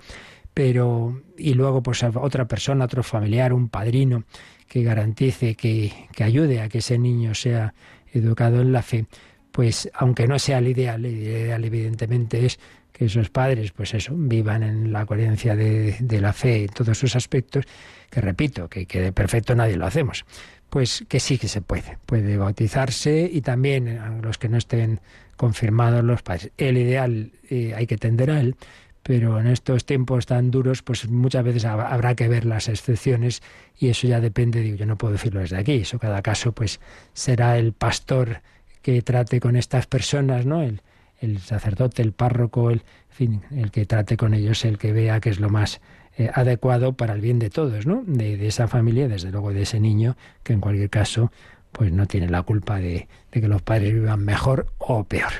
[0.53, 4.23] pero y luego pues otra persona, otro familiar, un padrino
[4.67, 7.73] que garantice que, que ayude a que ese niño sea
[8.13, 9.05] educado en la fe,
[9.51, 12.59] pues aunque no sea el ideal, el ideal evidentemente es
[12.91, 17.15] que esos padres, pues eso, vivan en la coherencia de, la fe en todos sus
[17.15, 17.65] aspectos,
[18.09, 20.25] que repito, que, que de perfecto nadie lo hacemos,
[20.69, 25.01] pues que sí que se puede, puede bautizarse y también los que no estén
[25.35, 26.51] confirmados los padres.
[26.57, 28.55] El ideal eh, hay que tender a él,
[29.03, 33.41] pero en estos tiempos tan duros, pues muchas veces habrá que ver las excepciones
[33.77, 36.79] y eso ya depende, digo, yo no puedo decirlo desde aquí, eso cada caso pues
[37.13, 38.41] será el pastor
[38.81, 40.61] que trate con estas personas, ¿no?
[40.61, 40.81] El,
[41.19, 45.29] el sacerdote, el párroco, el, fin, el que trate con ellos, el que vea que
[45.29, 45.81] es lo más
[46.17, 48.03] eh, adecuado para el bien de todos, ¿no?
[48.05, 51.31] De, esa familia, desde luego de ese niño, que en cualquier caso,
[51.71, 55.31] pues no tiene la culpa de, de que los padres vivan mejor o peor.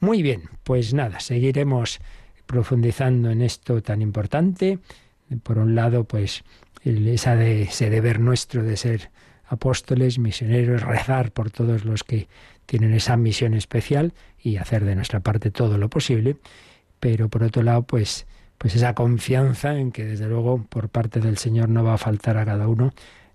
[0.00, 2.00] Muy bien, pues nada, seguiremos
[2.46, 4.78] profundizando en esto tan importante.
[5.42, 6.44] Por un lado, pues
[6.84, 9.10] esa de, ese deber nuestro de ser
[9.48, 12.28] apóstoles, misioneros, rezar por todos los que
[12.66, 14.12] tienen esa misión especial
[14.42, 16.36] y hacer de nuestra parte todo lo posible.
[17.00, 18.26] Pero por otro lado, pues,
[18.58, 22.36] pues esa confianza en que desde luego por parte del Señor no va a faltar
[22.38, 22.92] a cada uno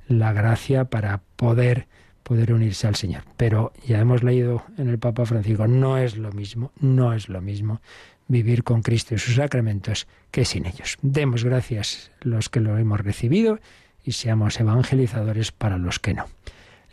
[0.08, 1.88] la gracia para poder
[2.24, 3.24] poder unirse al Señor.
[3.36, 7.42] Pero ya hemos leído en el Papa Francisco, no es lo mismo, no es lo
[7.42, 7.82] mismo
[8.28, 10.98] vivir con Cristo y sus sacramentos que sin ellos.
[11.02, 13.60] Demos gracias los que lo hemos recibido
[14.04, 16.26] y seamos evangelizadores para los que no.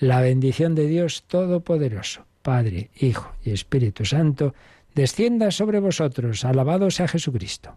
[0.01, 4.55] La bendición de Dios Todopoderoso, Padre, Hijo y Espíritu Santo,
[4.95, 6.45] descienda sobre vosotros.
[6.45, 7.76] Alabado sea Jesucristo.